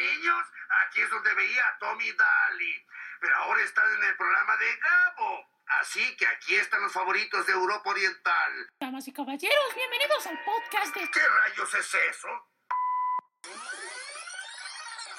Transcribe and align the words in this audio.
niños, 0.00 0.46
aquí 0.86 1.00
es 1.00 1.10
donde 1.10 1.34
veía 1.34 1.68
a 1.68 1.78
Tommy 1.78 2.12
Daly. 2.12 2.86
Pero 3.20 3.36
ahora 3.36 3.62
están 3.62 3.84
en 3.94 4.04
el 4.04 4.16
programa 4.16 4.56
de 4.56 4.76
Gabo. 4.76 5.46
Así 5.80 6.16
que 6.16 6.26
aquí 6.26 6.56
están 6.56 6.82
los 6.82 6.92
favoritos 6.92 7.46
de 7.46 7.52
Europa 7.52 7.90
Oriental. 7.90 8.52
Damas 8.80 9.06
y 9.06 9.12
caballeros, 9.12 9.74
bienvenidos 9.74 10.26
al 10.26 10.38
podcast 10.42 10.94
de... 10.94 11.10
¿Qué 11.10 11.20
rayos 11.20 11.74
es 11.74 11.94
eso? 11.94 12.28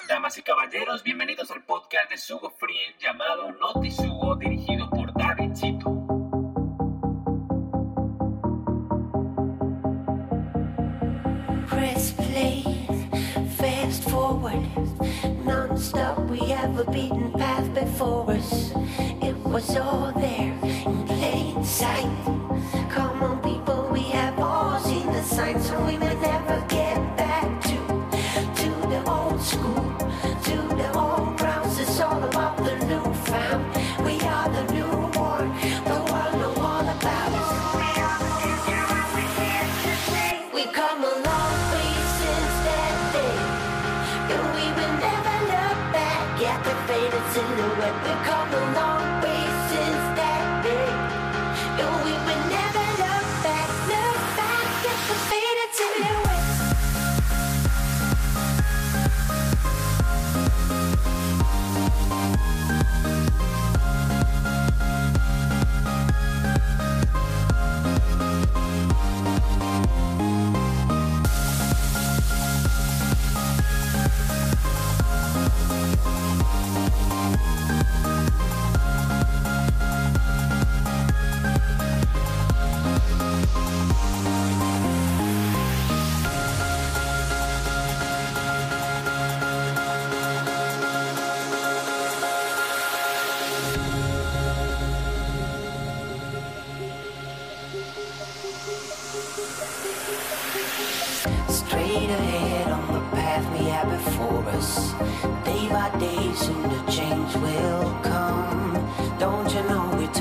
Damas 0.08 0.36
y 0.36 0.42
caballeros, 0.42 1.02
bienvenidos 1.02 1.50
al 1.52 1.64
podcast 1.64 2.10
de 2.10 2.18
Sugo 2.18 2.50
Free 2.58 2.96
llamado 2.98 3.52
Noti 3.52 3.90
Sugo, 3.90 4.36
dirigido 4.36 4.81
non-stop. 15.72 16.18
We 16.28 16.38
have 16.50 16.78
a 16.78 16.84
beaten 16.90 17.32
path 17.32 17.72
before 17.72 18.30
us. 18.30 18.72
It 19.22 19.36
was 19.38 19.74
all 19.76 20.12
there 20.12 20.52
in 20.62 21.06
plain 21.06 21.64
sight. 21.64 22.10
Come 22.90 23.22
on, 23.22 23.40
people, 23.42 23.88
we 23.90 24.02
have 24.18 24.38
all 24.38 24.78
seen 24.80 25.06
the 25.06 25.22
signs, 25.22 25.68
so 25.68 25.82
we 25.86 25.96
may 25.96 26.14
never 26.20 26.62
get 26.68 26.81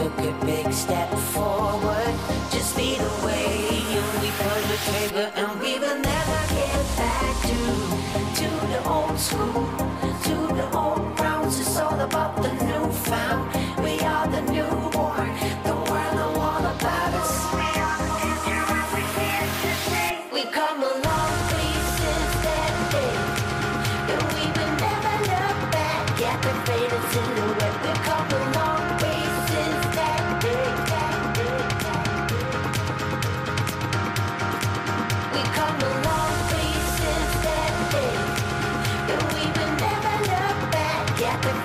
took 0.01 0.19
a 0.19 0.45
big 0.45 0.73
step 0.73 1.09
forward? 1.33 2.13
Just 2.49 2.75
lead 2.75 2.97
the 2.97 3.25
way, 3.25 3.83
and 3.97 4.21
we 4.21 4.29
pull 4.39 4.61
the 4.71 4.77
trigger, 4.87 5.27
and 5.35 5.59
we 5.59 5.77
will 5.77 5.99
never 6.13 6.39
get 6.57 6.73
back 6.97 7.35
to 7.49 7.59
to 8.39 8.49
the 8.73 8.81
old 8.89 9.19
school, 9.19 9.67
to 10.25 10.35
the 10.59 10.67
old 10.75 11.15
grounds. 11.17 11.59
It's 11.59 11.77
all 11.77 11.99
about 11.99 12.41
the 12.41 12.51
new 12.65 12.91
found. 12.91 13.40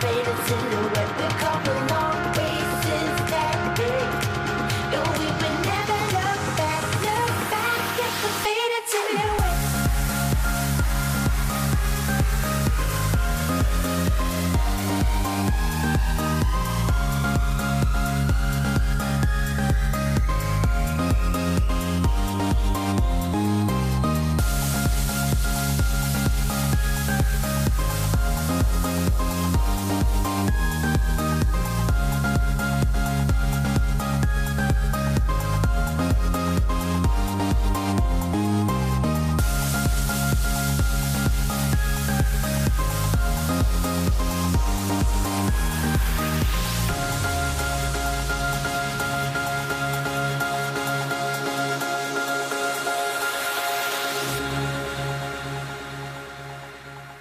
Faded 0.01 0.37
silhouette. 0.47 0.86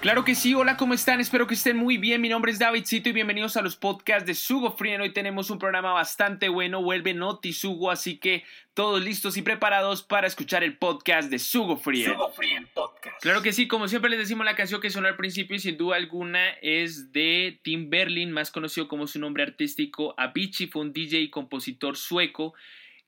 Claro 0.06 0.24
que 0.24 0.36
sí, 0.36 0.54
hola, 0.54 0.76
¿cómo 0.76 0.94
están? 0.94 1.18
Espero 1.18 1.48
que 1.48 1.54
estén 1.54 1.76
muy 1.76 1.98
bien. 1.98 2.20
Mi 2.20 2.28
nombre 2.28 2.52
es 2.52 2.60
Davidcito 2.60 3.08
y 3.08 3.12
bienvenidos 3.12 3.56
a 3.56 3.60
los 3.60 3.74
podcasts 3.74 4.24
de 4.24 4.36
Sugo 4.36 4.70
Frien. 4.70 5.00
Hoy 5.00 5.12
tenemos 5.12 5.50
un 5.50 5.58
programa 5.58 5.92
bastante 5.92 6.48
bueno, 6.48 6.80
vuelve 6.80 7.12
Noti 7.12 7.52
Sugo, 7.52 7.90
así 7.90 8.18
que 8.18 8.44
todos 8.72 9.02
listos 9.02 9.36
y 9.36 9.42
preparados 9.42 10.04
para 10.04 10.28
escuchar 10.28 10.62
el 10.62 10.78
podcast 10.78 11.28
de 11.28 11.40
Sugo 11.40 11.76
Frien. 11.76 12.12
Sugo 12.12 12.32
Podcast. 12.72 13.20
Claro 13.20 13.42
que 13.42 13.52
sí, 13.52 13.66
como 13.66 13.88
siempre 13.88 14.08
les 14.08 14.20
decimos, 14.20 14.46
la 14.46 14.54
canción 14.54 14.80
que 14.80 14.90
sonó 14.90 15.08
al 15.08 15.16
principio 15.16 15.56
y 15.56 15.58
sin 15.58 15.76
duda 15.76 15.96
alguna 15.96 16.50
es 16.62 17.10
de 17.10 17.58
Tim 17.64 17.90
Berlin, 17.90 18.30
más 18.30 18.52
conocido 18.52 18.86
como 18.86 19.08
su 19.08 19.18
nombre 19.18 19.42
artístico 19.42 20.14
Avicii, 20.18 20.68
fue 20.68 20.82
un 20.82 20.92
DJ 20.92 21.18
y 21.18 21.30
compositor 21.30 21.96
sueco 21.96 22.54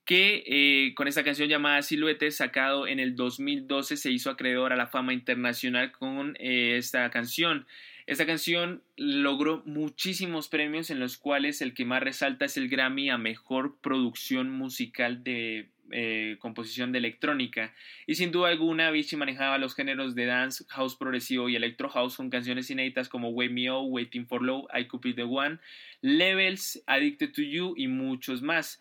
que 0.08 0.42
eh, 0.46 0.94
con 0.94 1.06
esta 1.06 1.22
canción 1.22 1.50
llamada 1.50 1.82
Silhouette, 1.82 2.30
sacado 2.30 2.86
en 2.86 2.98
el 2.98 3.14
2012, 3.14 3.98
se 3.98 4.10
hizo 4.10 4.30
acreedor 4.30 4.72
a 4.72 4.76
la 4.76 4.86
fama 4.86 5.12
internacional 5.12 5.92
con 5.92 6.34
eh, 6.40 6.78
esta 6.78 7.10
canción. 7.10 7.66
Esta 8.06 8.24
canción 8.24 8.82
logró 8.96 9.62
muchísimos 9.66 10.48
premios 10.48 10.88
en 10.88 10.98
los 10.98 11.18
cuales 11.18 11.60
el 11.60 11.74
que 11.74 11.84
más 11.84 12.02
resalta 12.02 12.46
es 12.46 12.56
el 12.56 12.70
Grammy 12.70 13.10
a 13.10 13.18
Mejor 13.18 13.76
Producción 13.82 14.48
Musical 14.48 15.22
de 15.22 15.68
eh, 15.90 16.36
composición 16.38 16.90
de 16.90 17.00
electrónica. 17.00 17.74
Y 18.06 18.14
sin 18.14 18.32
duda 18.32 18.48
alguna, 18.48 18.88
Avicii 18.88 19.18
manejaba 19.18 19.58
los 19.58 19.74
géneros 19.74 20.14
de 20.14 20.24
dance, 20.24 20.64
house 20.68 20.96
progresivo 20.96 21.50
y 21.50 21.56
electro 21.56 21.90
house 21.90 22.16
con 22.16 22.30
canciones 22.30 22.70
inéditas 22.70 23.10
como 23.10 23.28
Wake 23.28 23.52
Me 23.52 23.70
Up, 23.70 23.92
Waiting 23.92 24.26
for 24.26 24.42
Love, 24.42 24.68
I 24.74 24.86
Could 24.86 25.02
Be 25.02 25.12
The 25.12 25.24
One, 25.24 25.58
Levels, 26.00 26.82
Addicted 26.86 27.32
to 27.34 27.42
You 27.42 27.74
y 27.76 27.88
muchos 27.88 28.40
más. 28.40 28.80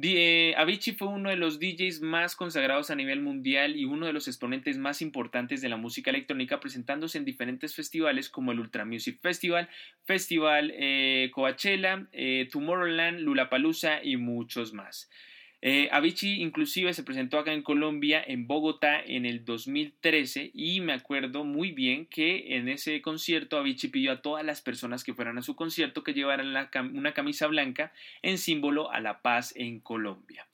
Eh, 0.00 0.54
Avicii 0.56 0.94
fue 0.94 1.08
uno 1.08 1.30
de 1.30 1.36
los 1.36 1.58
DJs 1.58 2.02
más 2.02 2.36
consagrados 2.36 2.90
a 2.90 2.94
nivel 2.94 3.20
mundial 3.20 3.76
y 3.76 3.84
uno 3.84 4.06
de 4.06 4.12
los 4.12 4.28
exponentes 4.28 4.78
más 4.78 5.02
importantes 5.02 5.60
de 5.60 5.68
la 5.68 5.76
música 5.76 6.10
electrónica, 6.10 6.60
presentándose 6.60 7.18
en 7.18 7.24
diferentes 7.24 7.74
festivales 7.74 8.28
como 8.28 8.52
el 8.52 8.60
Ultra 8.60 8.84
Music 8.84 9.18
Festival, 9.20 9.68
Festival 10.04 10.72
eh, 10.74 11.30
Coachella, 11.34 12.06
eh, 12.12 12.48
Tomorrowland, 12.52 13.20
Lollapalooza 13.20 14.02
y 14.04 14.16
muchos 14.16 14.72
más. 14.72 15.10
Eh, 15.60 15.88
Avicii 15.90 16.40
inclusive 16.40 16.94
se 16.94 17.02
presentó 17.02 17.38
acá 17.38 17.52
en 17.52 17.62
Colombia, 17.62 18.22
en 18.24 18.46
Bogotá, 18.46 19.00
en 19.00 19.26
el 19.26 19.44
2013 19.44 20.52
y 20.54 20.80
me 20.80 20.92
acuerdo 20.92 21.44
muy 21.44 21.72
bien 21.72 22.06
que 22.06 22.56
en 22.56 22.68
ese 22.68 23.02
concierto 23.02 23.58
Avicii 23.58 23.90
pidió 23.90 24.12
a 24.12 24.22
todas 24.22 24.44
las 24.44 24.62
personas 24.62 25.02
que 25.02 25.14
fueran 25.14 25.36
a 25.36 25.42
su 25.42 25.56
concierto 25.56 26.04
que 26.04 26.14
llevaran 26.14 26.54
una 26.94 27.12
camisa 27.12 27.48
blanca 27.48 27.92
en 28.22 28.38
símbolo 28.38 28.92
a 28.92 29.00
la 29.00 29.20
paz 29.20 29.52
en 29.56 29.80
Colombia. 29.80 30.46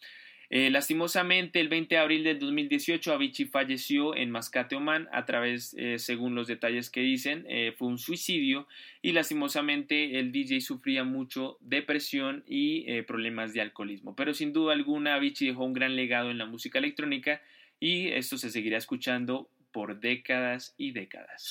Eh, 0.51 0.71
lastimosamente, 0.71 1.61
el 1.61 1.69
20 1.69 1.95
de 1.95 2.01
abril 2.01 2.25
del 2.25 2.39
2018, 2.39 3.13
Avicii 3.13 3.47
falleció 3.47 4.15
en 4.15 4.31
Mascate, 4.31 4.77
Oman, 4.77 5.09
a 5.13 5.25
través, 5.25 5.75
eh, 5.79 5.99
según 5.99 6.35
los 6.35 6.47
detalles 6.47 6.91
que 6.91 7.01
dicen, 7.01 7.45
eh, 7.49 7.75
fue 7.77 7.89
un 7.89 7.99
suicidio 7.99 8.69
y 9.03 9.13
lastimosamente 9.13 10.19
el 10.19 10.33
DJ 10.33 10.61
sufría 10.61 11.05
mucho 11.05 11.59
depresión 11.61 12.45
y 12.47 13.03
problemas 13.03 13.53
de 13.53 13.61
alcoholismo. 13.61 14.15
Pero 14.15 14.35
sin 14.35 14.53
duda 14.53 14.73
alguna, 14.73 15.15
Avicii 15.15 15.49
dejó 15.49 15.65
un 15.65 15.73
gran 15.73 15.97
legado 15.97 16.31
en 16.31 16.39
la 16.39 16.47
música 16.47 16.79
electrónica 16.79 17.41
y 17.81 18.09
esto 18.09 18.39
se 18.39 18.51
seguirá 18.51 18.79
escuchando 18.79 19.49
por 19.73 20.01
décadas 20.01 20.75
y 20.79 20.93
décadas. 20.93 21.43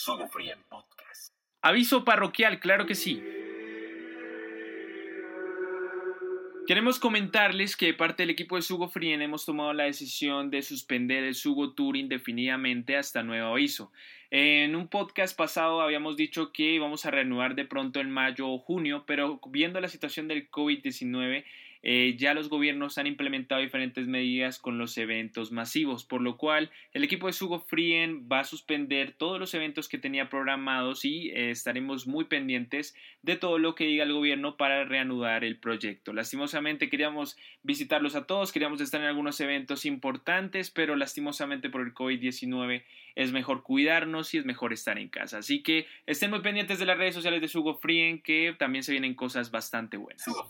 Aviso 1.61 2.03
parroquial, 2.03 2.59
claro 2.59 2.85
que 2.85 2.95
sí. 2.95 3.21
Queremos 6.65 6.97
comentarles 6.97 7.75
que 7.75 7.93
parte 7.93 8.23
del 8.23 8.29
equipo 8.29 8.55
de 8.55 8.61
Sugo 8.61 8.87
Frien 8.87 9.21
hemos 9.21 9.43
tomado 9.45 9.73
la 9.73 9.83
decisión 9.83 10.49
de 10.49 10.61
suspender 10.61 11.25
el 11.25 11.35
Sugo 11.35 11.73
Tour 11.73 11.97
indefinidamente 11.97 12.95
hasta 12.95 13.21
nuevo 13.21 13.49
aviso. 13.49 13.91
En 14.31 14.73
un 14.77 14.87
podcast 14.87 15.37
pasado 15.37 15.81
habíamos 15.81 16.15
dicho 16.15 16.53
que 16.53 16.71
íbamos 16.71 17.05
a 17.05 17.11
reanudar 17.11 17.55
de 17.55 17.65
pronto 17.65 17.99
en 17.99 18.09
mayo 18.09 18.47
o 18.47 18.59
junio, 18.59 19.03
pero 19.05 19.41
viendo 19.49 19.81
la 19.81 19.89
situación 19.89 20.29
del 20.29 20.49
COVID-19 20.49 21.43
eh, 21.85 22.15
ya 22.17 22.33
los 22.33 22.47
gobiernos 22.47 22.97
han 22.97 23.07
implementado 23.07 23.59
diferentes 23.59 24.07
medidas 24.07 24.57
con 24.57 24.77
los 24.77 24.97
eventos 24.97 25.51
masivos, 25.51 26.05
por 26.05 26.21
lo 26.21 26.37
cual 26.37 26.71
el 26.93 27.03
equipo 27.03 27.27
de 27.27 27.33
Sugo 27.33 27.59
Frien 27.59 28.29
va 28.31 28.39
a 28.39 28.43
suspender 28.45 29.11
todos 29.11 29.37
los 29.37 29.53
eventos 29.53 29.89
que 29.89 29.97
tenía 29.97 30.29
programados 30.29 31.03
y 31.03 31.29
eh, 31.31 31.51
estaremos 31.51 32.07
muy 32.07 32.23
pendientes 32.25 32.95
de 33.21 33.35
todo 33.35 33.57
lo 33.57 33.75
que 33.75 33.83
diga 33.83 34.05
el 34.05 34.13
gobierno 34.13 34.55
para 34.55 34.85
reanudar 34.85 35.43
el 35.43 35.57
proyecto. 35.57 36.13
Lastimosamente 36.13 36.89
queríamos 36.89 37.37
visitarlos 37.63 38.15
a 38.15 38.25
todos, 38.25 38.53
queríamos 38.53 38.79
estar 38.79 39.01
en 39.01 39.07
algunos 39.07 39.41
eventos 39.41 39.85
importantes, 39.85 40.71
pero 40.71 40.95
lastimosamente 40.95 41.69
por 41.69 41.81
el 41.81 41.93
COVID-19 41.93 42.83
es 43.15 43.31
mejor 43.31 43.61
cuidarnos 43.61 44.33
y 44.33 44.37
es 44.37 44.45
mejor 44.45 44.71
estar 44.71 44.97
en 44.97 45.09
casa. 45.09 45.39
Así 45.39 45.61
que 45.61 45.85
estén 46.05 46.29
muy 46.29 46.39
pendientes 46.39 46.79
de 46.79 46.85
las 46.85 46.97
redes 46.97 47.13
sociales 47.13 47.41
de 47.41 47.49
Sugo 47.49 47.75
Frien 47.75 48.21
que 48.21 48.55
también 48.57 48.83
se 48.83 48.93
vienen 48.93 49.15
cosas 49.15 49.51
bastante 49.51 49.97
buenas. 49.97 50.23
Sugo 50.23 50.47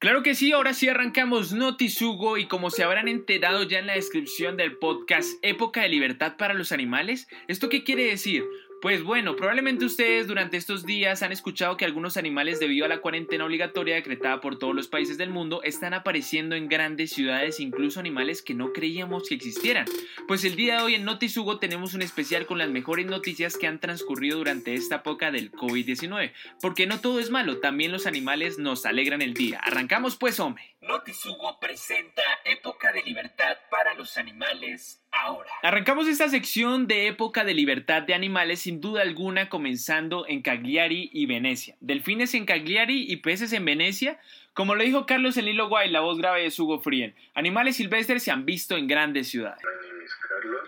Claro 0.00 0.22
que 0.22 0.34
sí, 0.34 0.50
ahora 0.52 0.72
sí 0.72 0.88
arrancamos 0.88 1.52
Notisugo 1.52 2.38
y 2.38 2.46
como 2.46 2.70
se 2.70 2.82
habrán 2.82 3.06
enterado 3.06 3.64
ya 3.64 3.80
en 3.80 3.86
la 3.86 3.92
descripción 3.92 4.56
del 4.56 4.78
podcast 4.78 5.34
Época 5.42 5.82
de 5.82 5.90
Libertad 5.90 6.38
para 6.38 6.54
los 6.54 6.72
Animales, 6.72 7.28
¿esto 7.48 7.68
qué 7.68 7.84
quiere 7.84 8.04
decir? 8.04 8.42
Pues 8.80 9.02
bueno, 9.02 9.36
probablemente 9.36 9.84
ustedes 9.84 10.26
durante 10.26 10.56
estos 10.56 10.86
días 10.86 11.22
han 11.22 11.32
escuchado 11.32 11.76
que 11.76 11.84
algunos 11.84 12.16
animales 12.16 12.60
debido 12.60 12.86
a 12.86 12.88
la 12.88 13.02
cuarentena 13.02 13.44
obligatoria 13.44 13.94
decretada 13.94 14.40
por 14.40 14.58
todos 14.58 14.74
los 14.74 14.88
países 14.88 15.18
del 15.18 15.28
mundo 15.28 15.62
están 15.62 15.92
apareciendo 15.92 16.54
en 16.54 16.66
grandes 16.66 17.10
ciudades, 17.10 17.60
incluso 17.60 18.00
animales 18.00 18.40
que 18.40 18.54
no 18.54 18.72
creíamos 18.72 19.28
que 19.28 19.34
existieran. 19.34 19.84
Pues 20.26 20.46
el 20.46 20.56
día 20.56 20.76
de 20.76 20.82
hoy 20.82 20.94
en 20.94 21.04
Notisugo 21.04 21.58
tenemos 21.58 21.92
un 21.92 22.00
especial 22.00 22.46
con 22.46 22.56
las 22.56 22.70
mejores 22.70 23.04
noticias 23.04 23.58
que 23.58 23.66
han 23.66 23.80
transcurrido 23.80 24.38
durante 24.38 24.72
esta 24.72 24.96
época 24.96 25.30
del 25.30 25.52
COVID-19, 25.52 26.32
porque 26.62 26.86
no 26.86 27.00
todo 27.00 27.20
es 27.20 27.28
malo, 27.28 27.58
también 27.58 27.92
los 27.92 28.06
animales 28.06 28.58
nos 28.58 28.86
alegran 28.86 29.20
el 29.20 29.34
día. 29.34 29.58
Arrancamos 29.58 30.16
pues, 30.16 30.40
hombre. 30.40 30.69
Notisugo 30.82 31.60
presenta 31.60 32.22
Época 32.42 32.90
de 32.92 33.02
Libertad 33.02 33.58
para 33.70 33.92
los 33.92 34.16
Animales 34.16 35.04
ahora. 35.12 35.50
Arrancamos 35.62 36.08
esta 36.08 36.30
sección 36.30 36.86
de 36.86 37.06
época 37.06 37.44
de 37.44 37.52
libertad 37.52 38.02
de 38.02 38.14
animales 38.14 38.60
sin 38.60 38.80
duda 38.80 39.02
alguna 39.02 39.50
comenzando 39.50 40.26
en 40.26 40.40
Cagliari 40.40 41.10
y 41.12 41.26
Venecia. 41.26 41.76
Delfines 41.80 42.32
en 42.32 42.46
Cagliari 42.46 43.04
y 43.12 43.16
peces 43.16 43.52
en 43.52 43.66
Venecia. 43.66 44.18
Como 44.54 44.74
lo 44.74 44.82
dijo 44.82 45.04
Carlos 45.04 45.36
en 45.36 45.44
Lilo 45.44 45.68
Guay, 45.68 45.90
la 45.90 46.00
voz 46.00 46.16
grave 46.16 46.42
de 46.42 46.52
Hugo 46.56 46.80
Frien, 46.80 47.14
animales 47.34 47.76
silvestres 47.76 48.22
se 48.22 48.30
han 48.30 48.46
visto 48.46 48.78
en 48.78 48.86
grandes 48.86 49.28
ciudades. 49.28 49.62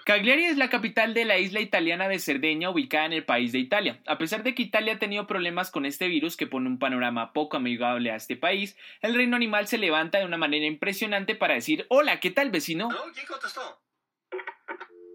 Cagliari 0.04 0.44
es 0.44 0.56
la 0.56 0.68
capital 0.68 1.14
de 1.14 1.24
la 1.24 1.38
isla 1.38 1.60
italiana 1.60 2.08
de 2.08 2.18
Cerdeña, 2.18 2.70
ubicada 2.70 3.06
en 3.06 3.12
el 3.12 3.24
país 3.24 3.52
de 3.52 3.58
Italia. 3.58 4.00
A 4.06 4.18
pesar 4.18 4.42
de 4.42 4.54
que 4.54 4.62
Italia 4.62 4.94
ha 4.94 4.98
tenido 4.98 5.26
problemas 5.26 5.70
con 5.70 5.86
este 5.86 6.08
virus 6.08 6.36
que 6.36 6.46
pone 6.46 6.68
un 6.68 6.78
panorama 6.78 7.32
poco 7.32 7.56
amigable 7.56 8.10
a 8.10 8.16
este 8.16 8.36
país, 8.36 8.76
el 9.00 9.14
reino 9.14 9.36
animal 9.36 9.68
se 9.68 9.78
levanta 9.78 10.18
de 10.18 10.26
una 10.26 10.38
manera 10.38 10.66
impresionante 10.66 11.34
para 11.34 11.54
decir: 11.54 11.86
Hola, 11.88 12.20
¿qué 12.20 12.30
tal, 12.30 12.50
vecino? 12.50 12.88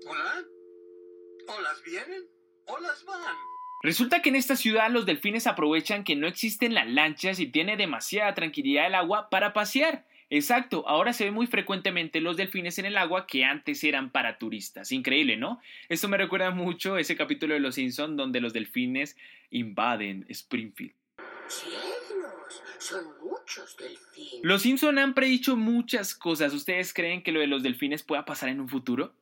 ¿Hola? 0.07 0.44
¿Olas 1.48 1.83
vienen? 1.86 2.24
¿Olas 2.68 3.04
van? 3.06 3.36
Resulta 3.83 4.21
que 4.21 4.30
en 4.30 4.36
esta 4.36 4.56
ciudad 4.56 4.89
los 4.89 5.06
delfines 5.06 5.48
aprovechan 5.48 6.04
que 6.04 6.15
no 6.15 6.27
existen 6.27 6.74
las 6.74 6.88
lanchas 6.88 7.39
y 7.39 7.48
tiene 7.48 7.77
demasiada 7.77 8.33
tranquilidad 8.33 8.88
el 8.88 8.95
agua 8.95 9.30
para 9.30 9.54
pasear. 9.54 10.06
Exacto, 10.29 10.83
ahora 10.88 11.13
se 11.13 11.25
ve 11.25 11.31
muy 11.31 11.47
frecuentemente 11.47 12.19
los 12.19 12.35
delfines 12.35 12.77
en 12.79 12.85
el 12.85 12.97
agua 12.97 13.27
que 13.27 13.45
antes 13.45 13.83
eran 13.83 14.12
para 14.12 14.38
turistas. 14.38 14.91
Increíble, 14.91 15.38
¿no? 15.38 15.62
Esto 15.88 16.09
me 16.09 16.18
recuerda 16.18 16.51
mucho 16.51 16.97
ese 16.97 17.15
capítulo 17.15 17.53
de 17.53 17.62
Los 17.62 17.75
Simpson 17.75 18.18
donde 18.18 18.41
los 18.41 18.51
delfines 18.51 19.15
invaden 19.51 20.25
Springfield. 20.27 20.94
¡Cielos! 21.47 21.88
Son 22.79 23.06
muchos 23.21 23.75
delfines. 23.77 24.44
Los 24.44 24.62
Simpson 24.62 25.00
han 25.00 25.13
predicho 25.13 25.56
muchas 25.56 26.13
cosas. 26.13 26.53
¿Ustedes 26.53 26.94
creen 26.94 27.23
que 27.23 27.31
lo 27.31 27.39
de 27.39 27.47
los 27.47 27.63
delfines 27.63 28.03
pueda 28.03 28.25
pasar 28.25 28.50
en 28.50 28.59
un 28.59 28.69
futuro? 28.69 29.13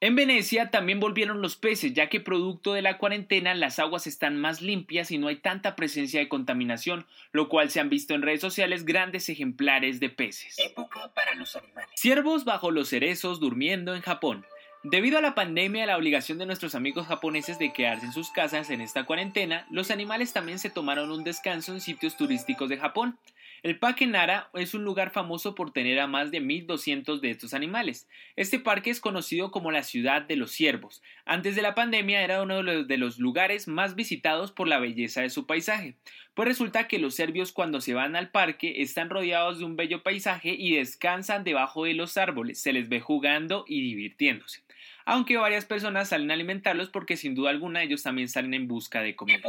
En 0.00 0.14
Venecia 0.14 0.70
también 0.70 1.00
volvieron 1.00 1.42
los 1.42 1.56
peces, 1.56 1.92
ya 1.92 2.08
que 2.08 2.20
producto 2.20 2.72
de 2.72 2.82
la 2.82 2.98
cuarentena 2.98 3.52
las 3.56 3.80
aguas 3.80 4.06
están 4.06 4.40
más 4.40 4.62
limpias 4.62 5.10
y 5.10 5.18
no 5.18 5.26
hay 5.26 5.36
tanta 5.36 5.74
presencia 5.74 6.20
de 6.20 6.28
contaminación, 6.28 7.04
lo 7.32 7.48
cual 7.48 7.68
se 7.70 7.80
han 7.80 7.90
visto 7.90 8.14
en 8.14 8.22
redes 8.22 8.40
sociales 8.40 8.84
grandes 8.84 9.28
ejemplares 9.28 9.98
de 9.98 10.08
peces. 10.08 10.56
Época 10.58 11.10
para 11.14 11.34
los 11.34 11.56
animales. 11.56 11.90
Ciervos 11.96 12.44
bajo 12.44 12.70
los 12.70 12.88
cerezos 12.90 13.40
durmiendo 13.40 13.96
en 13.96 14.02
Japón. 14.02 14.46
Debido 14.84 15.18
a 15.18 15.22
la 15.22 15.34
pandemia 15.34 15.80
y 15.80 15.82
a 15.82 15.86
la 15.86 15.96
obligación 15.96 16.38
de 16.38 16.46
nuestros 16.46 16.76
amigos 16.76 17.08
japoneses 17.08 17.58
de 17.58 17.72
quedarse 17.72 18.06
en 18.06 18.12
sus 18.12 18.30
casas 18.30 18.70
en 18.70 18.80
esta 18.80 19.04
cuarentena, 19.04 19.66
los 19.68 19.90
animales 19.90 20.32
también 20.32 20.60
se 20.60 20.70
tomaron 20.70 21.10
un 21.10 21.24
descanso 21.24 21.72
en 21.72 21.80
sitios 21.80 22.16
turísticos 22.16 22.68
de 22.68 22.76
Japón. 22.76 23.18
El 23.62 23.78
Parque 23.78 24.06
Nara 24.06 24.50
es 24.54 24.74
un 24.74 24.84
lugar 24.84 25.10
famoso 25.10 25.54
por 25.54 25.72
tener 25.72 25.98
a 25.98 26.06
más 26.06 26.30
de 26.30 26.40
1200 26.40 27.20
de 27.20 27.30
estos 27.30 27.54
animales. 27.54 28.08
Este 28.36 28.60
parque 28.60 28.90
es 28.90 29.00
conocido 29.00 29.50
como 29.50 29.72
la 29.72 29.82
ciudad 29.82 30.22
de 30.22 30.36
los 30.36 30.52
ciervos. 30.52 31.02
Antes 31.24 31.56
de 31.56 31.62
la 31.62 31.74
pandemia 31.74 32.22
era 32.22 32.42
uno 32.42 32.62
de 32.62 32.96
los 32.98 33.18
lugares 33.18 33.66
más 33.66 33.96
visitados 33.96 34.52
por 34.52 34.68
la 34.68 34.78
belleza 34.78 35.22
de 35.22 35.30
su 35.30 35.46
paisaje. 35.46 35.96
Pues 36.34 36.46
resulta 36.46 36.86
que 36.86 37.00
los 37.00 37.16
serbios 37.16 37.50
cuando 37.50 37.80
se 37.80 37.94
van 37.94 38.14
al 38.14 38.30
parque 38.30 38.80
están 38.82 39.10
rodeados 39.10 39.58
de 39.58 39.64
un 39.64 39.76
bello 39.76 40.04
paisaje 40.04 40.54
y 40.56 40.76
descansan 40.76 41.42
debajo 41.42 41.84
de 41.84 41.94
los 41.94 42.16
árboles, 42.16 42.60
se 42.60 42.72
les 42.72 42.88
ve 42.88 43.00
jugando 43.00 43.64
y 43.66 43.82
divirtiéndose 43.82 44.62
aunque 45.10 45.38
varias 45.38 45.64
personas 45.64 46.10
salen 46.10 46.30
a 46.30 46.34
alimentarlos 46.34 46.90
porque 46.90 47.16
sin 47.16 47.34
duda 47.34 47.48
alguna 47.48 47.82
ellos 47.82 48.02
también 48.02 48.28
salen 48.28 48.52
en 48.52 48.68
busca 48.68 49.00
de 49.00 49.16
comida. 49.16 49.40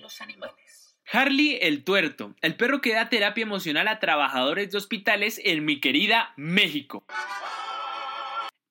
los 0.00 0.20
animales. 0.20 0.54
Harley 1.12 1.58
el 1.60 1.84
tuerto, 1.84 2.34
el 2.40 2.56
perro 2.56 2.80
que 2.80 2.94
da 2.94 3.08
terapia 3.08 3.42
emocional 3.42 3.88
a 3.88 3.98
trabajadores 3.98 4.70
de 4.70 4.78
hospitales 4.78 5.40
en 5.44 5.64
mi 5.64 5.80
querida 5.80 6.32
México. 6.36 7.04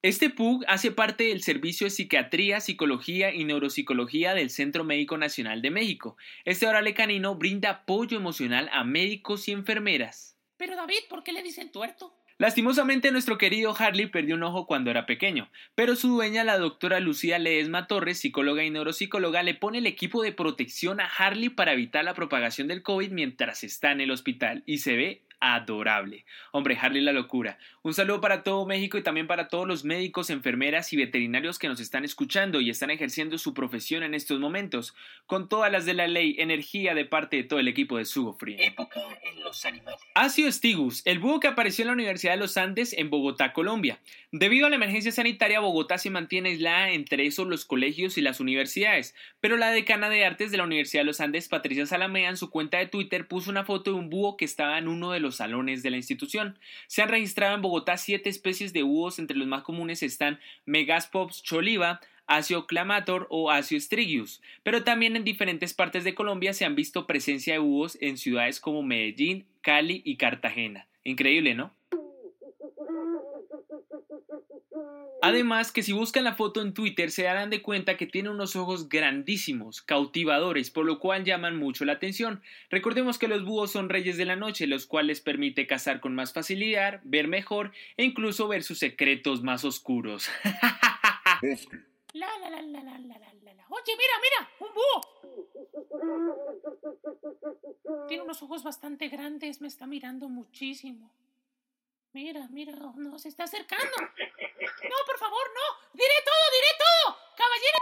Este 0.01 0.29
PUG 0.29 0.63
hace 0.69 0.91
parte 0.91 1.25
del 1.25 1.43
Servicio 1.43 1.85
de 1.85 1.91
Psiquiatría, 1.91 2.61
Psicología 2.61 3.33
y 3.33 3.43
Neuropsicología 3.43 4.33
del 4.33 4.49
Centro 4.49 4.85
Médico 4.85 5.17
Nacional 5.17 5.61
de 5.61 5.71
México. 5.71 6.15
Este 6.45 6.67
orale 6.67 6.93
canino 6.93 7.35
brinda 7.35 7.69
apoyo 7.69 8.15
emocional 8.17 8.69
a 8.71 8.85
médicos 8.85 9.49
y 9.49 9.51
enfermeras. 9.51 10.37
Pero 10.55 10.77
David, 10.77 10.99
¿por 11.09 11.23
qué 11.23 11.33
le 11.33 11.43
dicen 11.43 11.71
tuerto? 11.71 12.18
Lastimosamente 12.39 13.11
nuestro 13.11 13.37
querido 13.37 13.75
Harley 13.77 14.05
perdió 14.05 14.35
un 14.35 14.43
ojo 14.43 14.65
cuando 14.65 14.89
era 14.89 15.05
pequeño, 15.05 15.49
pero 15.75 15.97
su 15.97 16.07
dueña, 16.07 16.45
la 16.45 16.57
doctora 16.57 17.01
Lucía 17.01 17.37
Ledesma 17.37 17.85
Torres, 17.85 18.19
psicóloga 18.19 18.63
y 18.63 18.69
neuropsicóloga, 18.69 19.43
le 19.43 19.55
pone 19.55 19.79
el 19.79 19.85
equipo 19.85 20.23
de 20.23 20.31
protección 20.31 21.01
a 21.01 21.05
Harley 21.05 21.49
para 21.49 21.73
evitar 21.73 22.05
la 22.05 22.13
propagación 22.13 22.69
del 22.69 22.81
COVID 22.81 23.11
mientras 23.11 23.65
está 23.65 23.91
en 23.91 23.99
el 23.99 24.11
hospital 24.11 24.63
y 24.65 24.77
se 24.77 24.95
ve 24.95 25.21
adorable. 25.39 26.25
Hombre, 26.51 26.77
Harley 26.79 27.01
la 27.01 27.13
locura. 27.13 27.57
Un 27.81 27.93
saludo 27.93 28.21
para 28.21 28.43
todo 28.43 28.65
México 28.65 28.97
y 28.97 29.03
también 29.03 29.27
para 29.27 29.47
todos 29.47 29.67
los 29.67 29.83
médicos, 29.83 30.29
enfermeras 30.29 30.91
y 30.93 30.97
veterinarios 30.97 31.59
que 31.59 31.67
nos 31.67 31.79
están 31.79 32.03
escuchando 32.03 32.61
y 32.61 32.69
están 32.69 32.91
ejerciendo 32.91 33.37
su 33.37 33.53
profesión 33.53 34.03
en 34.03 34.13
estos 34.13 34.39
momentos, 34.39 34.95
con 35.25 35.47
todas 35.47 35.71
las 35.71 35.85
de 35.85 35.93
la 35.93 36.07
ley, 36.07 36.35
energía 36.39 36.93
de 36.93 37.05
parte 37.05 37.37
de 37.37 37.43
todo 37.43 37.59
el 37.59 37.67
equipo 37.67 37.97
de 37.97 38.05
Sugo 38.05 38.33
Free. 38.33 38.57
Época 38.59 39.01
en 39.23 39.43
los 39.43 39.65
animales. 39.65 39.99
Asio 40.13 40.51
Stigus, 40.51 41.01
el 41.05 41.19
búho 41.19 41.39
que 41.39 41.47
apareció 41.47 41.83
en 41.83 41.87
la 41.87 41.93
Universidad 41.93 42.33
de 42.33 42.39
los 42.39 42.57
Andes 42.57 42.93
en 42.93 43.09
Bogotá, 43.09 43.53
Colombia. 43.53 43.99
Debido 44.31 44.67
a 44.67 44.69
la 44.69 44.75
emergencia 44.75 45.11
sanitaria, 45.11 45.59
Bogotá 45.59 45.97
se 45.97 46.09
mantiene 46.09 46.49
aislada 46.49 46.91
entre 46.91 47.25
esos 47.25 47.47
los 47.47 47.65
colegios 47.65 48.17
y 48.17 48.21
las 48.21 48.39
universidades, 48.39 49.15
pero 49.39 49.57
la 49.57 49.71
decana 49.71 50.09
de 50.09 50.25
artes 50.25 50.51
de 50.51 50.57
la 50.57 50.65
Universidad 50.65 51.01
de 51.01 51.07
los 51.07 51.21
Andes, 51.21 51.47
Patricia 51.47 51.85
Salamea, 51.85 52.29
en 52.29 52.37
su 52.37 52.49
cuenta 52.49 52.77
de 52.77 52.87
Twitter 52.87 53.27
puso 53.27 53.49
una 53.49 53.63
foto 53.63 53.91
de 53.91 53.97
un 53.97 54.09
búho 54.09 54.37
que 54.37 54.45
estaba 54.45 54.77
en 54.77 54.87
uno 54.87 55.11
de 55.11 55.19
los 55.19 55.28
salones 55.35 55.83
de 55.83 55.91
la 55.91 55.97
institución. 55.97 56.57
Se 56.87 57.01
han 57.01 57.09
registrado 57.09 57.55
en 57.55 57.61
Bogotá 57.61 57.97
siete 57.97 58.29
especies 58.29 58.73
de 58.73 58.83
búhos, 58.83 59.19
entre 59.19 59.37
los 59.37 59.47
más 59.47 59.63
comunes 59.63 60.03
están 60.03 60.39
Megaspops 60.65 61.43
choliva, 61.43 61.99
Asio 62.27 62.67
clamator 62.67 63.25
o 63.31 63.49
Asio 63.49 63.79
strigius, 63.79 64.41
pero 64.61 64.83
también 64.83 65.15
en 65.15 65.23
diferentes 65.23 65.73
partes 65.73 66.03
de 66.03 66.13
Colombia 66.13 66.53
se 66.53 66.63
han 66.63 66.75
visto 66.75 67.07
presencia 67.07 67.53
de 67.53 67.59
búhos 67.59 67.97
en 68.01 68.17
ciudades 68.17 68.59
como 68.59 68.83
Medellín, 68.83 69.45
Cali 69.61 70.03
y 70.05 70.17
Cartagena. 70.17 70.87
Increíble, 71.03 71.55
¿no? 71.55 71.73
Además 75.21 75.71
que 75.71 75.83
si 75.83 75.91
buscan 75.91 76.23
la 76.23 76.35
foto 76.35 76.61
en 76.61 76.73
Twitter 76.73 77.11
se 77.11 77.23
darán 77.23 77.49
de 77.49 77.61
cuenta 77.61 77.97
que 77.97 78.05
tiene 78.05 78.29
unos 78.29 78.55
ojos 78.55 78.87
grandísimos, 78.87 79.81
cautivadores, 79.81 80.71
por 80.71 80.85
lo 80.85 80.99
cual 80.99 81.25
llaman 81.25 81.57
mucho 81.57 81.83
la 81.85 81.93
atención. 81.93 82.41
Recordemos 82.69 83.17
que 83.17 83.27
los 83.27 83.43
búhos 83.43 83.71
son 83.71 83.89
reyes 83.89 84.17
de 84.17 84.25
la 84.25 84.35
noche, 84.35 84.67
los 84.67 84.85
cuales 84.85 85.21
permite 85.21 85.67
cazar 85.67 85.99
con 85.99 86.15
más 86.15 86.33
facilidad, 86.33 87.01
ver 87.03 87.27
mejor 87.27 87.71
e 87.97 88.05
incluso 88.05 88.47
ver 88.47 88.63
sus 88.63 88.79
secretos 88.79 89.43
más 89.43 89.65
oscuros. 89.65 90.29
Oye, 93.69 93.93
mira, 93.97 94.13
mira, 94.21 94.49
un 94.59 94.69
búho. 94.73 95.01
Tiene 98.07 98.23
unos 98.23 98.41
ojos 98.41 98.63
bastante 98.63 99.09
grandes, 99.09 99.61
me 99.61 99.67
está 99.67 99.85
mirando 99.85 100.27
muchísimo. 100.29 101.11
Mira, 102.11 102.47
mira, 102.49 102.73
no, 102.95 103.19
se 103.19 103.29
está 103.29 103.43
acercando. 103.43 103.85
No, 103.99 104.95
por 105.05 105.17
favor, 105.19 105.43
no. 105.53 105.89
Diré 105.93 106.15
todo, 106.25 106.43
diré 106.51 106.77
todo. 106.79 107.17
Caballero. 107.37 107.77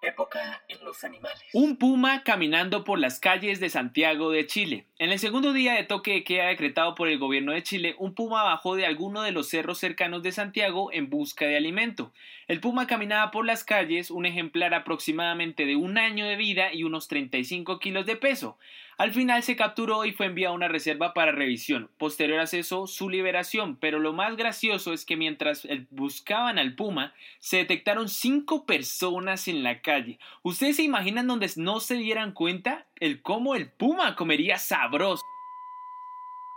Época 0.00 0.64
en 0.68 0.84
los 0.84 1.04
animales. 1.04 1.42
Un 1.52 1.76
puma 1.76 2.24
caminando 2.24 2.82
por 2.82 2.98
las 2.98 3.20
calles 3.20 3.60
de 3.60 3.68
Santiago 3.68 4.30
de 4.30 4.46
Chile. 4.46 4.86
En 4.98 5.12
el 5.12 5.18
segundo 5.18 5.52
día 5.52 5.74
de 5.74 5.84
toque 5.84 6.12
de 6.12 6.24
queda 6.24 6.46
decretado 6.46 6.94
por 6.94 7.08
el 7.08 7.18
gobierno 7.18 7.52
de 7.52 7.62
Chile, 7.62 7.94
un 7.98 8.14
puma 8.14 8.42
bajó 8.42 8.74
de 8.74 8.86
alguno 8.86 9.22
de 9.22 9.32
los 9.32 9.48
cerros 9.48 9.78
cercanos 9.78 10.22
de 10.22 10.32
Santiago 10.32 10.90
en 10.90 11.10
busca 11.10 11.44
de 11.44 11.56
alimento. 11.56 12.12
El 12.48 12.58
puma 12.58 12.86
caminaba 12.86 13.30
por 13.30 13.44
las 13.44 13.64
calles, 13.64 14.10
un 14.10 14.26
ejemplar 14.26 14.74
aproximadamente 14.74 15.66
de 15.66 15.76
un 15.76 15.98
año 15.98 16.26
de 16.26 16.36
vida 16.36 16.72
y 16.72 16.84
unos 16.84 17.06
35 17.06 17.78
kilos 17.78 18.06
de 18.06 18.16
peso. 18.16 18.58
Al 18.98 19.12
final 19.12 19.42
se 19.42 19.56
capturó 19.56 20.04
y 20.04 20.12
fue 20.12 20.26
enviado 20.26 20.52
a 20.52 20.56
una 20.56 20.68
reserva 20.68 21.14
para 21.14 21.32
revisión. 21.32 21.90
Posterior 21.98 22.38
a 22.40 22.44
eso, 22.44 22.86
su 22.86 23.08
liberación. 23.08 23.76
Pero 23.76 23.98
lo 23.98 24.12
más 24.12 24.36
gracioso 24.36 24.92
es 24.92 25.04
que 25.04 25.16
mientras 25.16 25.66
buscaban 25.90 26.58
al 26.58 26.74
puma, 26.74 27.14
se 27.38 27.58
detectaron 27.58 28.08
cinco 28.08 28.66
personas 28.66 29.48
en 29.48 29.62
la 29.62 29.80
calle. 29.80 30.18
¿Ustedes 30.42 30.76
se 30.76 30.82
imaginan 30.82 31.26
donde 31.26 31.50
no 31.56 31.80
se 31.80 31.96
dieran 31.96 32.32
cuenta 32.32 32.86
el 32.96 33.22
cómo 33.22 33.54
el 33.54 33.70
puma 33.70 34.14
comería 34.16 34.58
sabroso? 34.58 35.22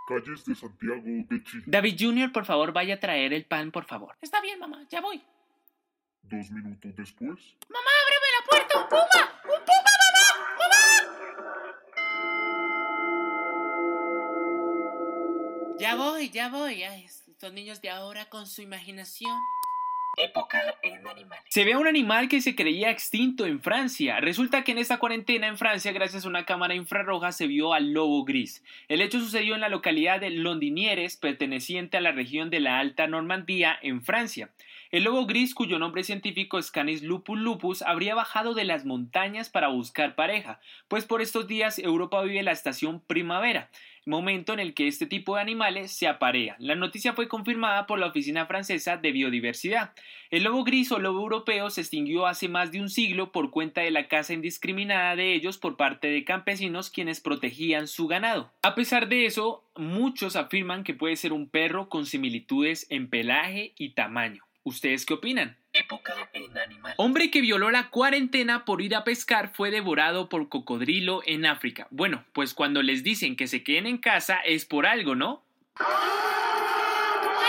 Calles 0.07 0.45
de 0.45 0.53
Santiago 0.53 1.01
de 1.03 1.43
Chile. 1.43 1.63
David 1.65 1.95
Jr., 1.99 2.31
por 2.31 2.45
favor, 2.45 2.71
vaya 2.73 2.95
a 2.95 2.99
traer 2.99 3.33
el 3.33 3.45
pan, 3.45 3.71
por 3.71 3.85
favor. 3.85 4.15
Está 4.21 4.39
bien, 4.39 4.59
mamá, 4.59 4.85
ya 4.89 5.01
voy. 5.01 5.21
Dos 6.21 6.51
minutos 6.51 6.95
después. 6.95 7.55
Mamá, 7.69 7.91
ábreme 8.03 8.27
la 8.37 8.45
puerta, 8.49 8.79
un 8.79 8.89
puma. 8.89 9.41
Un 9.45 9.65
puma, 9.65 9.84
Ya 15.85 15.93
voy, 15.93 16.31
ya 16.31 16.49
voy. 16.49 16.81
Ay, 16.81 17.05
estos 17.05 17.53
niños 17.53 17.79
de 17.79 17.91
ahora 17.91 18.25
con 18.25 18.47
su 18.47 18.63
imaginación. 18.63 19.37
Época 20.17 20.59
en 20.81 21.07
animales. 21.07 21.43
Se 21.49 21.63
ve 21.63 21.73
a 21.73 21.77
un 21.77 21.85
animal 21.85 22.27
que 22.27 22.41
se 22.41 22.55
creía 22.55 22.89
extinto 22.89 23.45
en 23.45 23.61
Francia. 23.61 24.19
Resulta 24.19 24.63
que 24.63 24.71
en 24.71 24.79
esta 24.79 24.97
cuarentena 24.97 25.45
en 25.45 25.59
Francia, 25.59 25.91
gracias 25.91 26.25
a 26.25 26.27
una 26.27 26.43
cámara 26.45 26.73
infrarroja, 26.73 27.31
se 27.31 27.45
vio 27.45 27.73
al 27.73 27.91
lobo 27.91 28.25
gris. 28.25 28.63
El 28.87 28.99
hecho 28.99 29.19
sucedió 29.19 29.53
en 29.53 29.61
la 29.61 29.69
localidad 29.69 30.19
de 30.19 30.31
Londinières, 30.31 31.17
perteneciente 31.17 31.97
a 31.97 32.01
la 32.01 32.13
región 32.13 32.49
de 32.49 32.61
la 32.61 32.79
Alta 32.79 33.05
Normandía, 33.05 33.77
en 33.83 34.03
Francia. 34.03 34.49
El 34.89 35.03
lobo 35.03 35.27
gris, 35.27 35.53
cuyo 35.53 35.77
nombre 35.77 36.03
científico 36.03 36.57
es 36.57 36.71
Canis 36.71 37.03
lupus 37.03 37.37
lupus, 37.37 37.81
habría 37.83 38.15
bajado 38.15 38.55
de 38.55 38.63
las 38.63 38.85
montañas 38.85 39.49
para 39.49 39.67
buscar 39.67 40.15
pareja, 40.15 40.59
pues 40.87 41.05
por 41.05 41.21
estos 41.21 41.47
días 41.47 41.77
Europa 41.77 42.23
vive 42.23 42.41
la 42.41 42.53
estación 42.53 43.01
primavera 43.01 43.69
momento 44.05 44.53
en 44.53 44.59
el 44.59 44.73
que 44.73 44.87
este 44.87 45.05
tipo 45.05 45.35
de 45.35 45.41
animales 45.41 45.91
se 45.91 46.07
aparean. 46.07 46.55
La 46.59 46.75
noticia 46.75 47.13
fue 47.13 47.27
confirmada 47.27 47.87
por 47.87 47.99
la 47.99 48.07
Oficina 48.07 48.45
Francesa 48.45 48.97
de 48.97 49.11
Biodiversidad. 49.11 49.93
El 50.29 50.43
lobo 50.43 50.63
gris 50.63 50.91
o 50.91 50.99
lobo 50.99 51.21
europeo 51.21 51.69
se 51.69 51.81
extinguió 51.81 52.27
hace 52.27 52.47
más 52.47 52.71
de 52.71 52.81
un 52.81 52.89
siglo 52.89 53.31
por 53.31 53.51
cuenta 53.51 53.81
de 53.81 53.91
la 53.91 54.07
caza 54.07 54.33
indiscriminada 54.33 55.15
de 55.15 55.33
ellos 55.33 55.57
por 55.57 55.77
parte 55.77 56.07
de 56.07 56.23
campesinos 56.23 56.89
quienes 56.89 57.19
protegían 57.19 57.87
su 57.87 58.07
ganado. 58.07 58.51
A 58.61 58.75
pesar 58.75 59.07
de 59.07 59.25
eso, 59.25 59.63
muchos 59.75 60.35
afirman 60.35 60.83
que 60.83 60.93
puede 60.93 61.15
ser 61.15 61.33
un 61.33 61.49
perro 61.49 61.89
con 61.89 62.05
similitudes 62.05 62.87
en 62.89 63.09
pelaje 63.09 63.73
y 63.77 63.89
tamaño. 63.89 64.43
¿Ustedes 64.63 65.05
qué 65.05 65.13
opinan? 65.13 65.57
Época 65.85 66.15
en 66.33 66.57
animales. 66.57 66.95
Hombre 66.97 67.29
que 67.29 67.41
violó 67.41 67.69
la 67.69 67.91
cuarentena 67.91 68.65
por 68.65 68.81
ir 68.81 68.95
a 68.95 69.03
pescar 69.03 69.51
fue 69.53 69.69
devorado 69.69 70.29
por 70.29 70.49
cocodrilo 70.49 71.21
en 71.25 71.45
África. 71.45 71.87
Bueno, 71.91 72.25
pues 72.33 72.55
cuando 72.55 72.81
les 72.81 73.03
dicen 73.03 73.35
que 73.35 73.45
se 73.45 73.63
queden 73.63 73.85
en 73.85 73.99
casa 73.99 74.39
es 74.39 74.65
por 74.65 74.87
algo, 74.87 75.13
¿no? 75.13 75.43
¿Cómo 75.77 75.91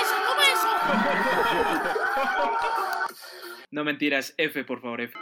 eso? 0.02 0.14
¿Cómo 0.28 0.42
eso? 0.42 0.68
No 3.70 3.84
mentiras, 3.84 4.34
F, 4.36 4.64
por 4.64 4.82
favor, 4.82 5.00
F. 5.00 5.18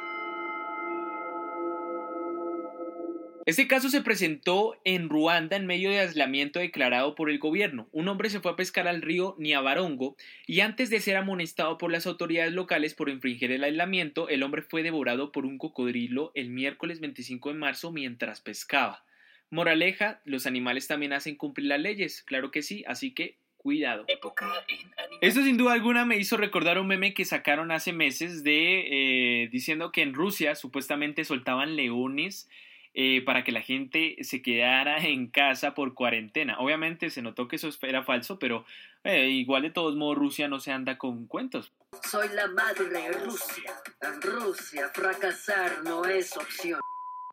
Este 3.46 3.68
caso 3.68 3.90
se 3.90 4.00
presentó 4.00 4.80
en 4.84 5.10
Ruanda 5.10 5.56
en 5.56 5.66
medio 5.66 5.90
de 5.90 5.98
aislamiento 5.98 6.60
declarado 6.60 7.14
por 7.14 7.28
el 7.28 7.38
gobierno. 7.38 7.88
Un 7.92 8.08
hombre 8.08 8.30
se 8.30 8.40
fue 8.40 8.52
a 8.52 8.56
pescar 8.56 8.88
al 8.88 9.02
río 9.02 9.36
Niabarongo 9.38 10.16
y 10.46 10.60
antes 10.60 10.88
de 10.88 10.98
ser 11.00 11.18
amonestado 11.18 11.76
por 11.76 11.92
las 11.92 12.06
autoridades 12.06 12.54
locales 12.54 12.94
por 12.94 13.10
infringir 13.10 13.52
el 13.52 13.62
aislamiento, 13.62 14.30
el 14.30 14.42
hombre 14.42 14.62
fue 14.62 14.82
devorado 14.82 15.30
por 15.30 15.44
un 15.44 15.58
cocodrilo 15.58 16.32
el 16.34 16.48
miércoles 16.48 17.00
25 17.00 17.50
de 17.50 17.58
marzo 17.58 17.92
mientras 17.92 18.40
pescaba. 18.40 19.04
Moraleja, 19.50 20.22
los 20.24 20.46
animales 20.46 20.86
también 20.86 21.12
hacen 21.12 21.36
cumplir 21.36 21.66
las 21.66 21.80
leyes, 21.80 22.22
claro 22.22 22.50
que 22.50 22.62
sí, 22.62 22.82
así 22.86 23.12
que 23.12 23.36
cuidado. 23.58 24.06
Época 24.08 24.46
en 24.68 24.78
animales. 24.78 25.18
Esto 25.20 25.42
sin 25.42 25.58
duda 25.58 25.74
alguna 25.74 26.06
me 26.06 26.16
hizo 26.16 26.38
recordar 26.38 26.78
un 26.78 26.86
meme 26.86 27.12
que 27.12 27.26
sacaron 27.26 27.72
hace 27.72 27.92
meses 27.92 28.42
de 28.42 29.42
eh, 29.42 29.48
diciendo 29.52 29.92
que 29.92 30.00
en 30.00 30.14
Rusia 30.14 30.54
supuestamente 30.54 31.24
soltaban 31.24 31.76
leones 31.76 32.48
eh, 32.94 33.22
para 33.24 33.42
que 33.42 33.52
la 33.52 33.60
gente 33.60 34.16
se 34.22 34.40
quedara 34.40 34.98
en 34.98 35.26
casa 35.26 35.74
por 35.74 35.94
cuarentena. 35.94 36.58
Obviamente 36.60 37.10
se 37.10 37.22
notó 37.22 37.48
que 37.48 37.56
eso 37.56 37.68
era 37.82 38.04
falso, 38.04 38.38
pero 38.38 38.64
eh, 39.02 39.28
igual 39.28 39.62
de 39.62 39.70
todos 39.70 39.96
modos 39.96 40.16
Rusia 40.16 40.48
no 40.48 40.60
se 40.60 40.70
anda 40.70 40.96
con 40.96 41.26
cuentos. 41.26 41.72
Soy 42.08 42.28
la 42.34 42.46
madre 42.48 43.12
Rusia. 43.24 43.74
En 44.00 44.22
Rusia 44.22 44.88
fracasar 44.94 45.82
no 45.82 46.04
es 46.04 46.36
opción. 46.36 46.80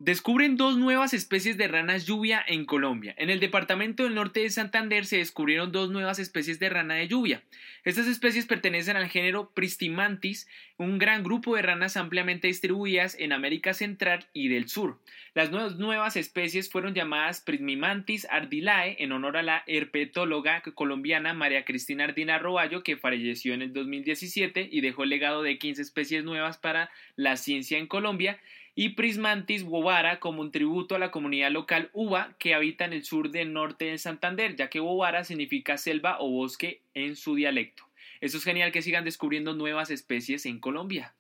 Descubren 0.04 0.58
dos 0.58 0.80
nuevas 0.80 1.14
especies 1.14 1.58
de 1.58 1.68
ranas 1.68 2.08
lluvia 2.08 2.44
en 2.48 2.66
Colombia. 2.66 3.14
En 3.20 3.30
el 3.30 3.40
departamento 3.40 4.02
del 4.02 4.16
norte 4.16 4.40
de 4.40 4.50
Santander 4.50 5.06
se 5.06 5.18
descubrieron 5.18 5.72
dos 5.72 5.92
nuevas 5.92 6.18
especies 6.18 6.58
de 6.58 6.70
rana 6.70 6.96
de 6.96 7.08
lluvia. 7.08 7.44
Estas 7.84 8.08
especies 8.08 8.48
pertenecen 8.48 8.98
al 8.98 9.10
género 9.10 9.52
Pristimantis, 9.54 10.48
un 10.78 10.98
gran 10.98 11.22
grupo 11.22 11.56
de 11.56 11.62
ranas 11.62 11.98
ampliamente 11.98 12.48
distribuidas 12.48 13.16
en 13.20 13.32
América 13.32 13.76
Central 13.76 14.26
y 14.34 14.48
del 14.48 14.70
Sur. 14.70 15.00
Las 15.36 15.52
nuevas, 15.52 16.16
especies 16.16 16.72
fueron 16.72 16.96
llamadas 16.96 17.42
Prismimantis 17.42 18.26
ardilae 18.32 18.96
en 19.04 19.12
honor 19.12 19.38
a 19.38 19.44
la 19.44 19.64
herpetóloga 19.68 20.64
colombiana 20.74 21.36
María 21.36 21.64
Cristina 21.64 22.06
Ardina 22.06 22.40
Roballo, 22.40 22.82
que 22.82 22.98
falleció 22.98 23.54
en 23.54 23.62
el 23.62 23.72
2017 23.72 24.68
y 24.72 24.82
dejó 24.82 25.04
el 25.04 25.10
legado 25.10 25.44
de 25.44 25.60
15 25.60 25.80
especies 25.80 26.24
nuevas 26.24 26.58
para 26.58 26.90
la 27.16 27.38
ciencia 27.38 27.78
en 27.78 27.86
Colombia 27.86 28.40
y 28.76 28.90
Prismantis 28.90 29.64
bovara 29.64 30.20
como 30.20 30.42
un 30.42 30.52
tributo 30.52 30.96
a 30.96 31.00
la 31.00 31.12
comunidad 31.12 31.52
local 31.52 31.90
uva 31.94 32.36
que 32.40 32.54
habita 32.54 32.86
en 32.86 32.94
el 32.94 33.04
sur 33.04 33.32
del 33.32 33.54
norte 33.54 33.86
de 33.86 33.98
Santander, 33.98 34.56
ya 34.56 34.70
que 34.70 34.80
bovara 34.80 35.24
significa 35.24 35.78
selva 35.78 36.18
o 36.20 36.30
bosque 36.30 36.82
en 36.94 37.16
su 37.16 37.36
dialecto. 37.36 37.84
Eso 38.22 38.38
es 38.38 38.44
genial 38.44 38.72
que 38.72 38.82
sigan 38.82 39.04
descubriendo 39.04 39.54
nuevas 39.54 39.90
especies 39.92 40.46
en 40.46 40.60
Colombia. 40.60 41.14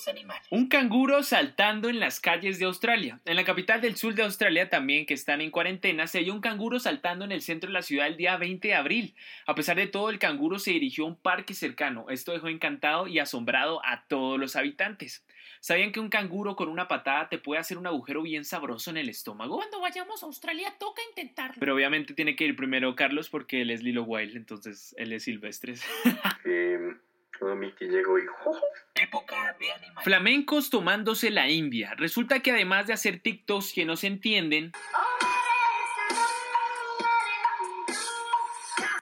Los 0.00 0.08
animales. 0.08 0.46
Un 0.50 0.68
canguro 0.68 1.22
saltando 1.22 1.88
en 1.88 2.00
las 2.00 2.20
calles 2.20 2.58
de 2.58 2.64
Australia. 2.64 3.20
En 3.24 3.36
la 3.36 3.44
capital 3.44 3.80
del 3.80 3.96
sur 3.96 4.14
de 4.14 4.22
Australia 4.22 4.68
también, 4.68 5.06
que 5.06 5.14
están 5.14 5.40
en 5.40 5.50
cuarentena, 5.50 6.06
se 6.06 6.18
halló 6.18 6.34
un 6.34 6.40
canguro 6.40 6.80
saltando 6.80 7.24
en 7.24 7.32
el 7.32 7.42
centro 7.42 7.68
de 7.68 7.74
la 7.74 7.82
ciudad 7.82 8.06
el 8.06 8.16
día 8.16 8.36
20 8.36 8.68
de 8.68 8.74
abril. 8.74 9.14
A 9.46 9.54
pesar 9.54 9.76
de 9.76 9.86
todo, 9.86 10.10
el 10.10 10.18
canguro 10.18 10.58
se 10.58 10.72
dirigió 10.72 11.04
a 11.04 11.08
un 11.08 11.16
parque 11.16 11.54
cercano. 11.54 12.06
Esto 12.08 12.32
dejó 12.32 12.48
encantado 12.48 13.06
y 13.06 13.18
asombrado 13.18 13.84
a 13.84 14.04
todos 14.06 14.38
los 14.38 14.56
habitantes. 14.56 15.24
¿Sabían 15.60 15.92
que 15.92 16.00
un 16.00 16.08
canguro 16.08 16.56
con 16.56 16.68
una 16.68 16.88
patada 16.88 17.28
te 17.28 17.38
puede 17.38 17.60
hacer 17.60 17.76
un 17.76 17.86
agujero 17.86 18.22
bien 18.22 18.46
sabroso 18.46 18.90
en 18.90 18.96
el 18.96 19.10
estómago? 19.10 19.56
Cuando 19.56 19.80
vayamos 19.80 20.22
a 20.22 20.26
Australia 20.26 20.74
toca 20.78 21.02
intentarlo. 21.10 21.56
Pero 21.60 21.74
obviamente 21.74 22.14
tiene 22.14 22.34
que 22.34 22.44
ir 22.44 22.56
primero 22.56 22.94
Carlos 22.96 23.28
porque 23.28 23.60
él 23.60 23.70
es 23.70 23.82
Lilo 23.82 24.04
Wild, 24.04 24.36
entonces 24.36 24.94
él 24.96 25.12
es 25.12 25.24
Silvestres. 25.24 25.84
Eh, 26.44 26.78
Miki 27.56 27.86
llegó 27.86 28.18
y... 28.18 28.22
Época 28.94 29.56
de 29.58 29.72
animales. 29.72 30.04
Flamencos 30.04 30.70
tomándose 30.70 31.30
la 31.30 31.48
India. 31.48 31.94
Resulta 31.96 32.40
que 32.40 32.50
además 32.50 32.86
de 32.86 32.92
hacer 32.92 33.20
TikToks 33.20 33.72
que 33.72 33.84
no 33.84 33.96
se 33.96 34.08
entienden, 34.08 34.72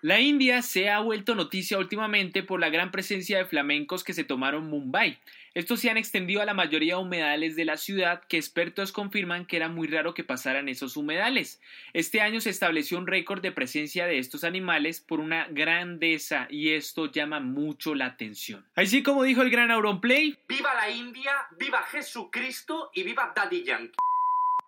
La 0.00 0.20
India 0.20 0.62
se 0.62 0.90
ha 0.90 1.00
vuelto 1.00 1.34
noticia 1.34 1.76
últimamente 1.76 2.44
por 2.44 2.60
la 2.60 2.70
gran 2.70 2.92
presencia 2.92 3.38
de 3.38 3.46
flamencos 3.46 4.04
que 4.04 4.14
se 4.14 4.22
tomaron 4.22 4.70
Mumbai. 4.70 5.18
Estos 5.58 5.80
se 5.80 5.90
han 5.90 5.96
extendido 5.96 6.40
a 6.40 6.44
la 6.44 6.54
mayoría 6.54 6.94
de 6.94 7.02
humedales 7.02 7.56
de 7.56 7.64
la 7.64 7.76
ciudad 7.76 8.22
que 8.28 8.36
expertos 8.36 8.92
confirman 8.92 9.44
que 9.44 9.56
era 9.56 9.68
muy 9.68 9.88
raro 9.88 10.14
que 10.14 10.22
pasaran 10.22 10.68
esos 10.68 10.96
humedales. 10.96 11.60
Este 11.92 12.20
año 12.20 12.40
se 12.40 12.50
estableció 12.50 12.96
un 12.96 13.08
récord 13.08 13.42
de 13.42 13.50
presencia 13.50 14.06
de 14.06 14.20
estos 14.20 14.44
animales 14.44 15.00
por 15.00 15.18
una 15.18 15.48
grandeza 15.50 16.46
y 16.48 16.74
esto 16.74 17.10
llama 17.10 17.40
mucho 17.40 17.96
la 17.96 18.06
atención. 18.06 18.64
Así 18.76 19.02
como 19.02 19.24
dijo 19.24 19.42
el 19.42 19.50
gran 19.50 19.72
Auronplay, 19.72 20.38
¡Viva 20.48 20.72
la 20.74 20.90
India! 20.90 21.32
¡Viva 21.58 21.82
Jesucristo! 21.90 22.92
¡Y 22.94 23.02
viva 23.02 23.32
Daddy 23.34 23.64
Yankee! 23.64 23.96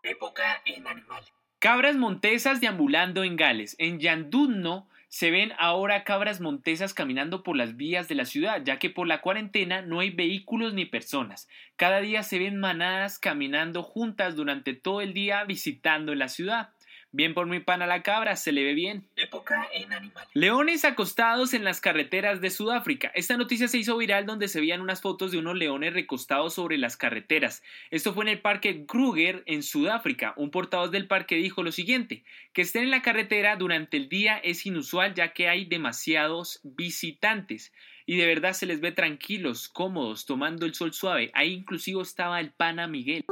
Época 0.02 0.60
en 0.64 0.88
animales. 0.88 1.32
cabras 1.60 1.94
montesas 1.94 2.60
deambulando 2.60 3.22
en 3.22 3.36
Gales. 3.36 3.76
En 3.78 4.00
Yandunno 4.00 4.88
se 5.10 5.32
ven 5.32 5.52
ahora 5.58 6.04
cabras 6.04 6.40
montesas 6.40 6.94
caminando 6.94 7.42
por 7.42 7.56
las 7.56 7.76
vías 7.76 8.06
de 8.06 8.14
la 8.14 8.24
ciudad, 8.24 8.62
ya 8.64 8.78
que 8.78 8.90
por 8.90 9.08
la 9.08 9.20
cuarentena 9.20 9.82
no 9.82 9.98
hay 9.98 10.10
vehículos 10.10 10.72
ni 10.72 10.84
personas. 10.84 11.48
Cada 11.74 12.00
día 12.00 12.22
se 12.22 12.38
ven 12.38 12.56
manadas 12.56 13.18
caminando 13.18 13.82
juntas 13.82 14.36
durante 14.36 14.72
todo 14.72 15.00
el 15.00 15.12
día 15.12 15.42
visitando 15.42 16.14
la 16.14 16.28
ciudad. 16.28 16.70
Bien 17.12 17.34
por 17.34 17.46
mi 17.46 17.58
pana 17.58 17.88
la 17.88 18.02
cabra, 18.02 18.36
se 18.36 18.52
le 18.52 18.62
ve 18.62 18.74
bien. 18.74 19.04
Época 19.16 19.68
en 19.74 19.92
animales. 19.92 20.30
Leones 20.32 20.84
acostados 20.84 21.54
en 21.54 21.64
las 21.64 21.80
carreteras 21.80 22.40
de 22.40 22.50
Sudáfrica. 22.50 23.10
Esta 23.16 23.36
noticia 23.36 23.66
se 23.66 23.78
hizo 23.78 23.96
viral 23.96 24.26
donde 24.26 24.46
se 24.46 24.60
veían 24.60 24.80
unas 24.80 25.00
fotos 25.00 25.32
de 25.32 25.38
unos 25.38 25.56
leones 25.56 25.92
recostados 25.92 26.54
sobre 26.54 26.78
las 26.78 26.96
carreteras. 26.96 27.64
Esto 27.90 28.14
fue 28.14 28.24
en 28.24 28.28
el 28.28 28.40
parque 28.40 28.86
Kruger 28.86 29.42
en 29.46 29.64
Sudáfrica. 29.64 30.34
Un 30.36 30.52
portavoz 30.52 30.92
del 30.92 31.08
parque 31.08 31.34
dijo 31.34 31.64
lo 31.64 31.72
siguiente, 31.72 32.22
que 32.52 32.62
estén 32.62 32.84
en 32.84 32.90
la 32.90 33.02
carretera 33.02 33.56
durante 33.56 33.96
el 33.96 34.08
día 34.08 34.38
es 34.38 34.64
inusual 34.64 35.14
ya 35.14 35.32
que 35.32 35.48
hay 35.48 35.64
demasiados 35.64 36.60
visitantes 36.62 37.72
y 38.06 38.16
de 38.16 38.26
verdad 38.26 38.52
se 38.52 38.66
les 38.66 38.80
ve 38.80 38.92
tranquilos, 38.92 39.68
cómodos, 39.68 40.26
tomando 40.26 40.66
el 40.66 40.74
sol 40.74 40.92
suave. 40.92 41.30
Ahí 41.34 41.52
inclusive 41.52 42.02
estaba 42.02 42.40
el 42.40 42.50
pana 42.50 42.86
Miguel. 42.86 43.24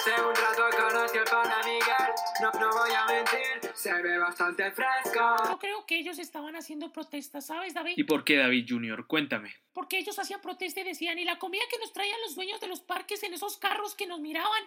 Hace 0.00 0.12
un 0.12 0.34
rato 0.34 0.62
conocí 0.78 1.18
al 1.18 1.24
pana 1.24 1.58
Miguel, 1.62 2.14
no, 2.40 2.50
no 2.58 2.70
voy 2.70 2.90
a 2.90 3.04
mentir, 3.04 3.70
se 3.74 3.92
ve 4.00 4.16
bastante 4.16 4.70
fresco. 4.70 5.36
Yo 5.46 5.58
creo 5.58 5.84
que 5.84 5.98
ellos 5.98 6.18
estaban 6.18 6.56
haciendo 6.56 6.90
protestas, 6.90 7.44
¿sabes, 7.44 7.74
David? 7.74 7.92
¿Y 7.98 8.04
por 8.04 8.24
qué 8.24 8.38
David 8.38 8.64
Jr.? 8.66 9.06
Cuéntame. 9.06 9.54
Porque 9.74 9.98
ellos 9.98 10.18
hacían 10.18 10.40
protesta 10.40 10.80
y 10.80 10.84
decían, 10.84 11.18
y 11.18 11.24
la 11.24 11.38
comida 11.38 11.64
que 11.70 11.78
nos 11.78 11.92
traían 11.92 12.18
los 12.22 12.34
dueños 12.34 12.62
de 12.62 12.68
los 12.68 12.80
parques 12.80 13.22
en 13.24 13.34
esos 13.34 13.58
carros 13.58 13.94
que 13.94 14.06
nos 14.06 14.20
miraban. 14.20 14.62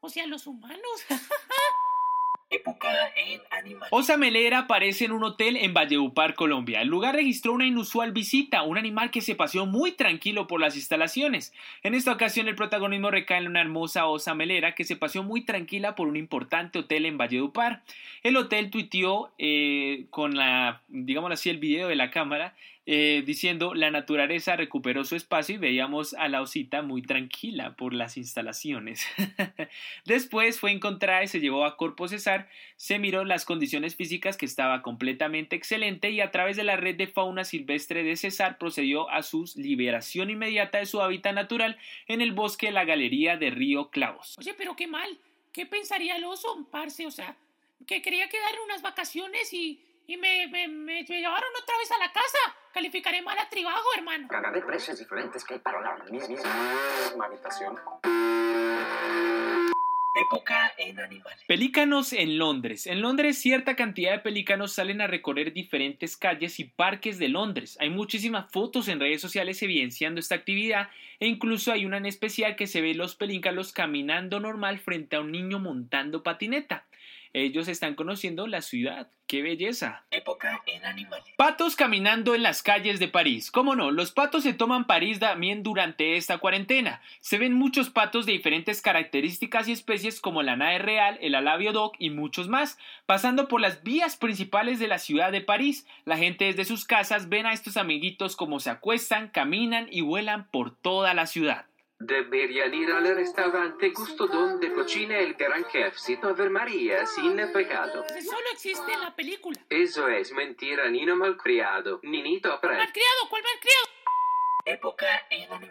O 0.00 0.08
sea, 0.08 0.26
los 0.26 0.48
humanos. 0.48 1.06
Época 2.48 2.88
en 3.16 3.40
animales. 3.50 3.88
Osa 3.90 4.16
Melera 4.16 4.60
aparece 4.60 5.04
en 5.04 5.12
un 5.12 5.24
hotel 5.24 5.56
en 5.56 5.74
Valledupar, 5.74 6.34
Colombia. 6.34 6.80
El 6.80 6.88
lugar 6.88 7.16
registró 7.16 7.52
una 7.52 7.66
inusual 7.66 8.12
visita, 8.12 8.62
un 8.62 8.78
animal 8.78 9.10
que 9.10 9.20
se 9.20 9.34
paseó 9.34 9.66
muy 9.66 9.92
tranquilo 9.92 10.46
por 10.46 10.60
las 10.60 10.76
instalaciones. 10.76 11.52
En 11.82 11.94
esta 11.94 12.12
ocasión 12.12 12.46
el 12.46 12.54
protagonismo 12.54 13.10
recae 13.10 13.38
en 13.38 13.48
una 13.48 13.60
hermosa 13.60 14.06
osa 14.06 14.34
melera 14.34 14.76
que 14.76 14.84
se 14.84 14.94
paseó 14.94 15.24
muy 15.24 15.44
tranquila 15.44 15.96
por 15.96 16.06
un 16.06 16.16
importante 16.16 16.78
hotel 16.78 17.06
en 17.06 17.18
Valledupar. 17.18 17.82
El 18.22 18.36
hotel 18.36 18.70
tuiteó 18.70 19.32
eh, 19.38 20.06
con 20.10 20.36
la, 20.36 20.82
digámoslo 20.88 21.34
así, 21.34 21.50
el 21.50 21.58
video 21.58 21.88
de 21.88 21.96
la 21.96 22.12
cámara 22.12 22.54
eh, 22.88 23.24
diciendo 23.26 23.74
la 23.74 23.90
naturaleza 23.90 24.54
recuperó 24.54 25.04
su 25.04 25.16
espacio 25.16 25.56
y 25.56 25.58
veíamos 25.58 26.14
a 26.14 26.28
la 26.28 26.40
osita 26.40 26.82
muy 26.82 27.02
tranquila 27.02 27.74
por 27.74 27.92
las 27.92 28.16
instalaciones. 28.16 29.04
Después 30.04 30.60
fue 30.60 30.70
encontrada 30.70 31.24
y 31.24 31.28
se 31.28 31.40
llevó 31.40 31.64
a 31.64 31.76
Corpo 31.76 32.06
Cesar, 32.06 32.48
se 32.76 33.00
miró 33.00 33.24
las 33.24 33.44
condiciones 33.44 33.96
físicas 33.96 34.36
que 34.36 34.46
estaba 34.46 34.82
completamente 34.82 35.56
excelente 35.56 36.10
y 36.10 36.20
a 36.20 36.30
través 36.30 36.56
de 36.56 36.62
la 36.62 36.76
red 36.76 36.96
de 36.96 37.08
fauna 37.08 37.42
silvestre 37.42 38.04
de 38.04 38.16
Cesar 38.16 38.56
procedió 38.56 39.10
a 39.10 39.24
su 39.24 39.50
liberación 39.56 40.30
inmediata 40.30 40.78
de 40.78 40.86
su 40.86 41.02
hábitat 41.02 41.34
natural 41.34 41.76
en 42.06 42.20
el 42.20 42.32
bosque 42.32 42.66
de 42.66 42.72
la 42.72 42.84
galería 42.84 43.36
de 43.36 43.50
Río 43.50 43.90
Clavos. 43.90 44.36
Oye, 44.38 44.54
pero 44.56 44.76
qué 44.76 44.86
mal. 44.86 45.18
¿Qué 45.52 45.66
pensaría 45.66 46.16
el 46.16 46.24
oso, 46.24 46.66
parce? 46.70 47.06
O 47.06 47.10
sea, 47.10 47.36
que 47.86 48.02
quería 48.02 48.28
quedar 48.28 48.52
unas 48.64 48.82
vacaciones 48.82 49.52
y, 49.52 49.80
y 50.06 50.16
me, 50.16 50.46
me, 50.48 50.68
me 50.68 51.04
llevaron 51.04 51.50
otra 51.60 51.78
vez 51.78 51.90
a 51.92 51.98
la 51.98 52.12
casa. 52.12 52.38
Calificaré 52.72 53.22
mal 53.22 53.38
a 53.38 53.48
Tribago, 53.48 53.86
hermano. 53.96 54.28
Gana 54.28 54.50
de 54.50 54.62
precios 54.62 54.98
diferentes 54.98 55.44
que 55.44 55.54
hay 55.54 55.60
para 55.60 55.80
la 55.80 56.04
misma 56.04 57.24
habitación. 57.24 57.76
Época 60.18 60.72
en 60.78 60.98
animales. 60.98 61.44
Pelícanos 61.46 62.12
en 62.12 62.38
Londres. 62.38 62.86
En 62.86 63.02
Londres 63.02 63.38
cierta 63.38 63.76
cantidad 63.76 64.12
de 64.12 64.18
pelícanos 64.20 64.72
salen 64.72 65.02
a 65.02 65.06
recorrer 65.06 65.52
diferentes 65.52 66.16
calles 66.16 66.58
y 66.58 66.64
parques 66.64 67.18
de 67.18 67.28
Londres. 67.28 67.76
Hay 67.80 67.90
muchísimas 67.90 68.50
fotos 68.50 68.88
en 68.88 68.98
redes 68.98 69.20
sociales 69.20 69.62
evidenciando 69.62 70.20
esta 70.20 70.34
actividad 70.34 70.88
e 71.20 71.26
incluso 71.26 71.70
hay 71.70 71.84
una 71.84 71.98
en 71.98 72.06
especial 72.06 72.56
que 72.56 72.66
se 72.66 72.80
ve 72.80 72.94
los 72.94 73.14
pelícanos 73.14 73.72
caminando 73.72 74.40
normal 74.40 74.78
frente 74.78 75.16
a 75.16 75.20
un 75.20 75.32
niño 75.32 75.58
montando 75.58 76.22
patineta. 76.22 76.84
Ellos 77.36 77.68
están 77.68 77.96
conociendo 77.96 78.46
la 78.46 78.62
ciudad. 78.62 79.10
¡Qué 79.26 79.42
belleza! 79.42 80.06
Época 80.10 80.62
en 80.64 80.82
animales. 80.86 81.26
Patos 81.36 81.76
caminando 81.76 82.34
en 82.34 82.42
las 82.42 82.62
calles 82.62 82.98
de 82.98 83.08
París. 83.08 83.50
¿Cómo 83.50 83.76
no? 83.76 83.90
Los 83.90 84.10
patos 84.10 84.42
se 84.42 84.54
toman 84.54 84.86
París 84.86 85.18
también 85.18 85.62
durante 85.62 86.16
esta 86.16 86.38
cuarentena. 86.38 87.02
Se 87.20 87.36
ven 87.36 87.52
muchos 87.52 87.90
patos 87.90 88.24
de 88.24 88.32
diferentes 88.32 88.80
características 88.80 89.68
y 89.68 89.72
especies 89.72 90.22
como 90.22 90.42
la 90.42 90.56
nave 90.56 90.78
real, 90.78 91.18
el 91.20 91.34
alabio 91.34 91.74
dog 91.74 91.92
y 91.98 92.08
muchos 92.08 92.48
más. 92.48 92.78
Pasando 93.04 93.48
por 93.48 93.60
las 93.60 93.82
vías 93.82 94.16
principales 94.16 94.78
de 94.78 94.88
la 94.88 94.98
ciudad 94.98 95.30
de 95.30 95.42
París, 95.42 95.86
la 96.06 96.16
gente 96.16 96.46
desde 96.46 96.64
sus 96.64 96.86
casas 96.86 97.28
ven 97.28 97.44
a 97.44 97.52
estos 97.52 97.76
amiguitos 97.76 98.34
como 98.34 98.60
se 98.60 98.70
acuestan, 98.70 99.28
caminan 99.28 99.88
y 99.90 100.00
vuelan 100.00 100.50
por 100.50 100.74
toda 100.74 101.12
la 101.12 101.26
ciudad. 101.26 101.66
Deberían 101.98 102.74
ir 102.74 102.90
al 102.90 103.14
restaurante 103.14 103.90
Gusto 103.90 104.26
donde 104.26 104.72
cocina 104.72 105.18
el 105.18 105.34
gran 105.34 105.64
chef 105.68 105.96
sin 105.96 106.22
Ave 106.24 106.50
María 106.50 107.06
sin 107.06 107.36
pecado. 107.52 108.04
Solo 108.22 108.46
existe 108.52 108.92
en 108.92 109.00
la 109.00 109.16
película. 109.16 109.58
Eso 109.70 110.06
es 110.08 110.32
mentira, 110.32 110.90
Nino 110.90 111.16
malcriado. 111.16 112.00
Ninito 112.02 112.52
aprende. 112.52 112.84
¿Malcriado? 112.84 113.28
¿Cuál 113.30 113.42
malcriado? 113.42 113.96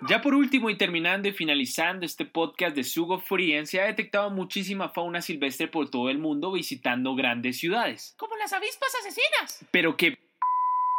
Ya 0.08 0.22
por 0.22 0.34
último 0.34 0.70
y 0.70 0.78
terminando 0.78 1.28
y 1.28 1.34
finalizando 1.34 2.06
este 2.06 2.26
podcast 2.26 2.76
de 2.76 2.84
Sugo 2.84 3.20
Frien, 3.20 3.68
se 3.68 3.82
ha 3.82 3.86
detectado 3.86 4.30
muchísima 4.30 4.90
fauna 4.90 5.22
silvestre 5.22 5.68
por 5.68 5.90
todo 5.90 6.10
el 6.10 6.18
mundo 6.18 6.54
visitando 6.54 7.14
grandes 7.14 7.58
ciudades. 7.60 8.16
Como 8.18 8.38
las 8.38 8.54
avispas 8.54 8.96
asesinas. 8.96 9.66
Pero 9.72 9.98
que 9.98 10.18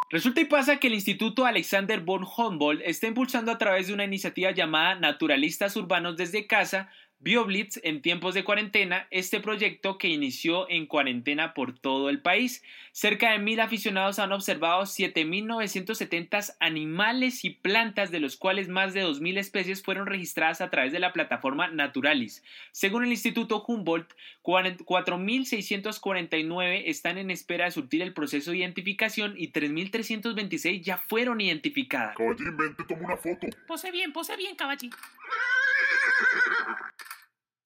Resulta 0.09 0.40
y 0.40 0.45
pasa 0.45 0.79
que 0.79 0.87
el 0.87 0.95
Instituto 0.95 1.47
Alexander 1.47 2.01
von 2.01 2.25
Humboldt 2.25 2.81
está 2.85 3.09
impulsando 3.09 3.51
a 3.51 3.59
través 3.59 3.88
de 3.88 3.95
una 3.95 4.05
iniciativa 4.05 4.53
llamada 4.53 4.95
Naturalistas 4.95 5.75
Urbanos 5.77 6.16
desde 6.16 6.47
Casa 6.47 6.90
BioBlitz 7.18 7.81
en 7.83 8.02
tiempos 8.02 8.35
de 8.35 8.44
cuarentena, 8.44 9.09
este 9.11 9.40
proyecto 9.40 9.98
que 9.98 10.07
inició 10.07 10.70
en 10.70 10.87
cuarentena 10.87 11.55
por 11.55 11.76
todo 11.76 12.09
el 12.09 12.20
país. 12.20 12.62
Cerca 12.92 13.33
de 13.33 13.38
mil 13.38 13.59
aficionados 13.59 14.20
han 14.20 14.31
observado 14.33 14.83
7.970 14.83 16.55
animales 16.61 17.44
y 17.44 17.50
plantas, 17.50 18.12
de 18.12 18.20
los 18.20 18.37
cuales 18.37 18.68
más 18.68 18.94
de 18.94 19.05
2.000 19.05 19.38
especies 19.38 19.83
fueron 19.83 20.07
registradas 20.07 20.61
a 20.61 20.70
través 20.70 20.92
de 20.92 21.00
la 21.00 21.12
plataforma 21.12 21.66
Naturalis. 21.68 22.44
Según 22.70 23.02
el 23.05 23.11
Instituto 23.11 23.64
Humboldt, 23.66 24.12
4.649 24.44 26.83
están 26.87 27.18
en 27.18 27.33
espera 27.33 27.64
de 27.64 27.72
surtir 27.72 28.02
el 28.02 28.12
proceso 28.12 28.52
de 28.52 28.59
identificación 28.59 29.35
y 29.37 29.50
3.326 29.52 30.83
ya 30.83 30.98
fueron 30.98 31.40
identificadas. 31.40 32.14
Caballín, 32.16 32.57
ven, 32.57 32.76
te 32.76 32.85
tomo 32.85 33.07
una 33.07 33.16
foto. 33.16 33.48
Pose 33.66 33.90
bien, 33.90 34.12
pose 34.12 34.37
bien, 34.37 34.55
caballín. 34.55 34.92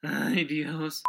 Ay, 0.02 0.44
Dios. 0.44 1.02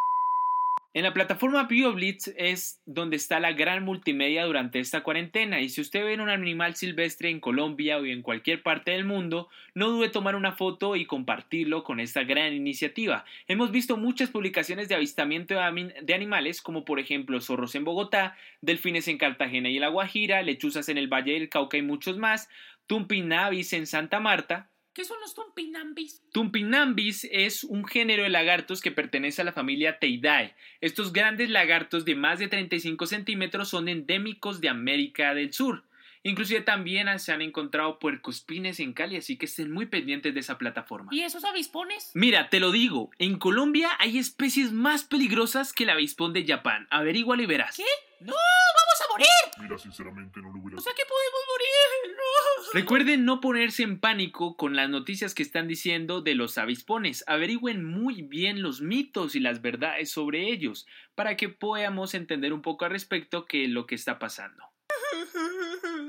En 0.93 1.04
la 1.04 1.13
plataforma 1.13 1.63
BioBlitz 1.63 2.34
es 2.36 2.82
donde 2.86 3.15
está 3.15 3.39
la 3.39 3.54
gran 3.54 3.86
multimedia 3.86 4.43
durante 4.43 4.80
esta 4.82 5.04
cuarentena 5.04 5.62
y 5.62 5.69
si 5.69 5.80
usted 5.80 6.04
ve 6.04 6.15
un 6.15 6.27
animal 6.27 6.75
silvestre 6.75 7.30
en 7.30 7.39
Colombia 7.39 7.97
o 7.97 8.06
en 8.06 8.21
cualquier 8.21 8.62
parte 8.62 8.91
del 8.91 9.06
mundo, 9.06 9.47
no 9.73 9.88
dude 9.88 10.10
tomar 10.10 10.36
una 10.36 10.51
foto 10.51 10.97
y 10.97 11.06
compartirlo 11.06 11.86
con 11.86 12.01
esta 12.01 12.25
gran 12.25 12.54
iniciativa. 12.54 13.23
Hemos 13.47 13.71
visto 13.71 13.95
muchas 13.95 14.32
publicaciones 14.32 14.89
de 14.89 14.95
avistamiento 14.95 15.54
de 15.54 16.13
animales 16.13 16.62
como 16.62 16.84
por 16.84 16.99
ejemplo 16.99 17.39
zorros 17.39 17.73
en 17.75 17.86
Bogotá, 17.86 18.36
delfines 18.60 19.08
en 19.08 19.17
Cartagena 19.17 19.69
y 19.69 19.80
La 19.80 19.88
Guajira, 19.88 20.41
lechuzas 20.41 20.89
en 20.89 20.97
el 20.97 21.08
Valle 21.08 21.32
del 21.32 21.47
Cauca 21.47 21.77
y 21.77 21.82
muchos 21.82 22.17
más, 22.17 22.49
tumpinavis 22.88 23.71
en 23.71 23.88
Santa 23.88 24.19
Marta, 24.19 24.70
¿Qué 24.93 25.06
son 25.06 25.19
los 25.21 25.34
tumpinambis? 25.34 26.21
Tumpinambis 26.34 27.25
es 27.32 27.63
un 27.63 27.86
género 27.86 28.23
de 28.23 28.30
lagartos 28.30 28.82
que 28.82 28.91
pertenece 28.91 29.41
a 29.41 29.45
la 29.45 29.54
familia 29.54 29.99
Teidae. 29.99 30.54
Estos 30.82 31.13
grandes 31.13 31.49
lagartos 31.49 32.04
de 32.04 32.15
más 32.15 32.39
de 32.39 32.49
35 32.49 33.06
centímetros 33.06 33.69
son 33.69 33.88
endémicos 33.88 34.60
de 34.60 34.67
América 34.67 35.34
del 35.34 35.54
Sur. 35.54 35.86
Inclusive 36.23 36.62
también 36.62 37.08
se 37.19 37.32
han 37.32 37.41
encontrado 37.41 37.99
puercospines 37.99 38.80
en 38.80 38.93
Cali, 38.93 39.15
así 39.15 39.38
que 39.38 39.45
estén 39.45 39.71
muy 39.71 39.88
pendientes 39.88 40.34
de 40.34 40.41
esa 40.41 40.58
plataforma. 40.58 41.10
¿Y 41.13 41.21
esos 41.21 41.45
avispones? 41.45 42.12
Mira, 42.13 42.49
te 42.49 42.60
lo 42.60 42.71
digo, 42.71 43.10
en 43.17 43.39
Colombia 43.39 43.91
hay 43.97 44.17
especies 44.17 44.71
más 44.71 45.04
peligrosas 45.04 45.73
que 45.73 45.84
el 45.84 45.89
avispón 45.89 46.34
de 46.34 46.45
Japón. 46.45 46.88
Averígualo 46.91 47.41
y 47.41 47.47
verás. 47.47 47.77
¿Qué? 47.77 47.86
¡No! 48.21 48.34
¡Vamos 48.34 49.01
a 49.01 49.12
morir! 49.12 49.27
Mira, 49.60 49.77
sinceramente 49.77 50.39
no 50.41 50.51
lo 50.51 50.60
hubiera... 50.60 50.77
O 50.77 50.81
sea 50.81 50.93
que 50.93 51.03
podemos 51.05 51.41
morir. 51.47 52.15
¡No! 52.15 52.73
Recuerden 52.73 53.25
no 53.25 53.41
ponerse 53.41 53.84
en 53.84 53.99
pánico 53.99 54.55
con 54.55 54.75
las 54.75 54.89
noticias 54.89 55.34
que 55.34 55.43
están 55.43 55.67
diciendo 55.67 56.21
de 56.21 56.36
los 56.36 56.57
avispones. 56.57 57.23
Averigüen 57.27 57.84
muy 57.84 58.21
bien 58.21 58.62
los 58.62 58.81
mitos 58.81 59.36
y 59.36 59.39
las 59.39 59.62
verdades 59.62 60.12
sobre 60.12 60.51
ellos 60.51 60.88
para 61.15 61.36
que 61.36 61.49
podamos 61.49 62.13
entender 62.13 62.53
un 62.53 62.62
poco 62.62 62.86
al 62.86 62.91
respecto 62.91 63.45
qué 63.45 63.65
es 63.65 63.69
lo 63.69 63.88
que 63.88 63.95
está 63.95 64.19
pasando. 64.19 64.63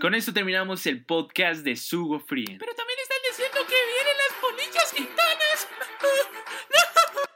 Con 0.01 0.14
esto 0.14 0.33
terminamos 0.33 0.85
el 0.87 1.05
podcast 1.05 1.64
de 1.64 1.77
Sugo 1.77 2.20
Free. 2.20 2.59
Pero 2.59 2.75
también 2.75 2.98
están 3.01 3.18
diciendo 3.29 3.59
que 3.68 3.75
vienen 3.75 4.16
las 4.18 4.38
polillas 4.40 4.92
gitanas. 4.92 5.68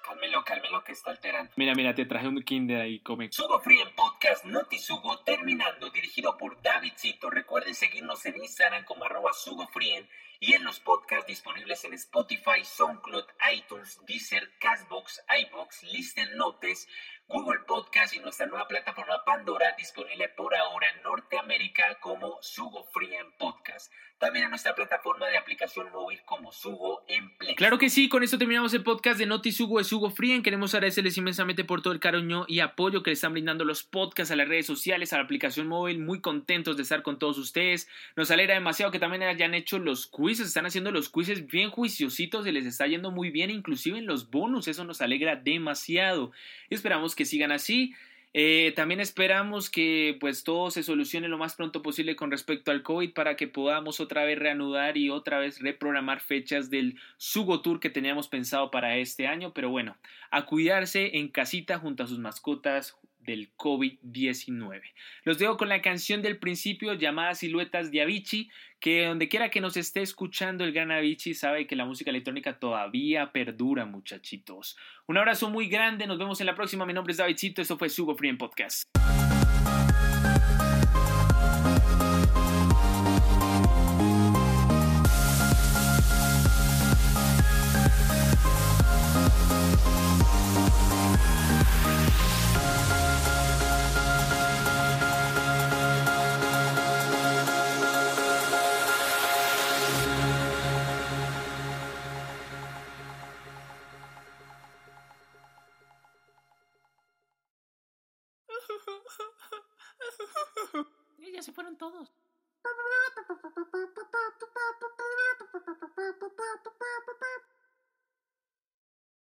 Cálmelo, 0.03 0.45
cálmelo 0.45 0.83
que 0.85 0.93
está 0.93 1.11
alterando. 1.13 1.53
Mira, 1.57 1.75
mira, 1.75 1.95
te 1.95 2.07
traje 2.07 2.27
un 2.27 2.43
kinder 2.43 2.81
ahí, 2.81 3.01
come. 3.01 3.31
Sugo 3.31 3.61
Free 3.61 3.81
podcast 4.27 4.45
Noti 4.47 4.79
Sugo 4.79 5.21
terminando, 5.21 5.89
dirigido 5.91 6.37
por 6.37 6.61
Davidcito. 6.61 7.31
Recuerden 7.31 7.77
seguirnos 7.77 8.27
en 8.27 8.37
Instagram 8.37 8.85
como 8.85 9.05
arroba 9.05 9.33
Sugo 9.33 9.69
Free 9.69 10.05
y 10.41 10.55
en 10.55 10.65
los 10.65 10.81
podcasts 10.81 11.29
disponibles 11.29 11.85
en 11.85 11.95
Spotify, 11.95 12.65
SoundCloud, 12.65 13.25
iTunes, 13.55 14.01
Deezer, 14.05 14.51
Castbox, 14.59 15.23
iBox, 15.29 15.85
Listen 15.85 16.37
Notes, 16.37 16.89
Google 17.29 17.61
Podcast 17.69 18.15
y 18.15 18.19
nuestra 18.19 18.47
nueva 18.47 18.67
plataforma 18.67 19.25
Pandora, 19.25 19.75
disponible 19.79 20.29
por 20.31 20.57
ahora 20.57 20.89
en 20.91 21.03
Norteamérica 21.03 22.01
como 22.01 22.39
Sugo 22.43 22.83
Free 22.93 23.15
en 23.15 23.31
Podcast. 23.37 23.93
También 24.19 24.45
en 24.45 24.51
nuestra 24.51 24.75
plataforma 24.75 25.27
de 25.27 25.37
aplicación 25.37 25.93
móvil 25.93 26.19
como 26.25 26.51
Sugo 26.51 27.05
en. 27.07 27.31
Claro 27.57 27.77
que 27.77 27.91
sí, 27.91 28.09
con 28.09 28.23
esto 28.23 28.39
terminamos 28.39 28.73
el 28.73 28.83
podcast 28.83 29.19
de 29.19 29.27
Noti 29.27 29.53
Sugo 29.53 29.77
de 29.77 29.85
Sugo 29.85 30.11
Free. 30.11 30.43
Queremos 30.43 30.75
agradecerles 30.75 31.19
inmensamente 31.19 31.65
por 31.65 31.83
todo 31.83 31.93
el 31.93 32.01
cariño 32.01 32.47
y 32.49 32.61
apoyo 32.61 33.03
que 33.03 33.11
le 33.11 33.15
están 33.15 33.33
brindando 33.33 33.67
los 33.67 33.83
podcasts 33.83 34.31
a 34.31 34.37
las 34.37 34.49
redes 34.49 34.65
sociales, 34.65 35.13
a 35.13 35.19
la 35.19 35.25
aplicación 35.25 35.67
móvil. 35.67 35.99
Muy 35.99 36.23
contentos 36.23 36.79
de 36.79 36.85
estar 36.85 37.03
con 37.03 37.19
todos 37.19 37.37
ustedes. 37.37 37.89
Nos 38.17 38.31
alegra 38.31 38.55
demasiado 38.55 38.91
que 38.91 38.99
también 38.99 39.23
hayan 39.23 39.53
hecho 39.53 39.79
los 39.79 40.07
quizzes, 40.07 40.47
están 40.47 40.65
haciendo 40.65 40.91
los 40.93 41.11
quizzes 41.11 41.47
bien 41.47 41.71
juiciositos, 41.71 42.45
se 42.45 42.53
les 42.53 42.65
está 42.65 42.87
yendo 42.87 43.11
muy 43.11 43.31
bien, 43.31 43.51
inclusive 43.51 43.99
en 43.99 44.07
los 44.07 44.31
bonus. 44.31 44.67
Eso 44.67 44.85
nos 44.85 45.03
alegra 45.03 45.37
demasiado. 45.37 46.33
Y 46.71 46.75
esperamos 46.75 47.15
que 47.15 47.27
sigan 47.27 47.53
así. 47.53 47.95
Eh, 48.33 48.73
también 48.77 49.01
esperamos 49.01 49.71
que 49.71 50.17
pues 50.21 50.45
todo 50.45 50.71
se 50.71 50.83
solucione 50.83 51.29
lo 51.29 51.39
más 51.39 51.55
pronto 51.55 51.83
posible 51.83 52.17
con 52.17 52.31
respecto 52.31 52.71
al 52.71 52.83
COVID 52.83 53.15
para 53.15 53.35
que 53.35 53.49
podamos 53.49 53.99
otra 53.99 54.25
vez 54.25 54.39
reanudar 54.39 54.99
y 54.99 55.09
otra 55.09 55.39
vez 55.39 55.61
reprogramar 55.61 56.21
fechas 56.21 56.69
del 56.69 56.99
Sugo 57.17 57.63
Tour 57.63 57.81
que 57.81 57.89
teníamos 57.89 58.29
pensado 58.29 58.71
para 58.71 58.99
este 58.99 59.27
año. 59.27 59.55
Pero 59.55 59.71
bueno, 59.71 59.97
a 60.31 60.45
cuidarse 60.45 61.17
en 61.17 61.29
casita 61.29 61.79
junto 61.79 62.03
a 62.03 62.07
sus 62.07 62.19
mascotas 62.19 62.99
del 63.27 63.55
COVID-19. 63.57 64.81
Los 65.25 65.39
dejo 65.39 65.57
con 65.57 65.69
la 65.69 65.83
canción 65.83 66.23
del 66.23 66.39
principio 66.39 66.95
llamada 66.95 67.35
Siluetas 67.35 67.91
de 67.91 68.03
Avicii, 68.03 68.51
que 68.81 69.07
donde 69.07 69.29
quiera 69.29 69.51
que 69.51 69.61
nos 69.61 69.77
esté 69.77 70.03
escuchando 70.03 70.65
el 70.65 70.73
gran 70.73 70.91
Avicii 70.91 71.35
sabe 71.35 71.67
que 71.67 71.77
la 71.77 71.85
música 71.85 72.11
electrónica 72.11 72.59
todavía 72.59 73.33
perdura, 73.33 73.85
muchachitos. 73.85 74.77
Un 75.07 75.19
abrazo 75.19 75.51
muy 75.51 75.69
grande, 75.69 76.07
nos 76.07 76.19
vemos 76.19 76.41
en 76.41 76.47
la 76.47 76.55
próxima. 76.55 76.87
Mi 76.87 76.93
nombre 76.93 77.13
es 77.13 77.19
Davidcito, 77.19 77.61
esto 77.61 77.77
fue 77.77 77.89
Sugo 77.89 78.17
Free 78.17 78.31
en 78.31 78.39
Podcast. 78.39 78.85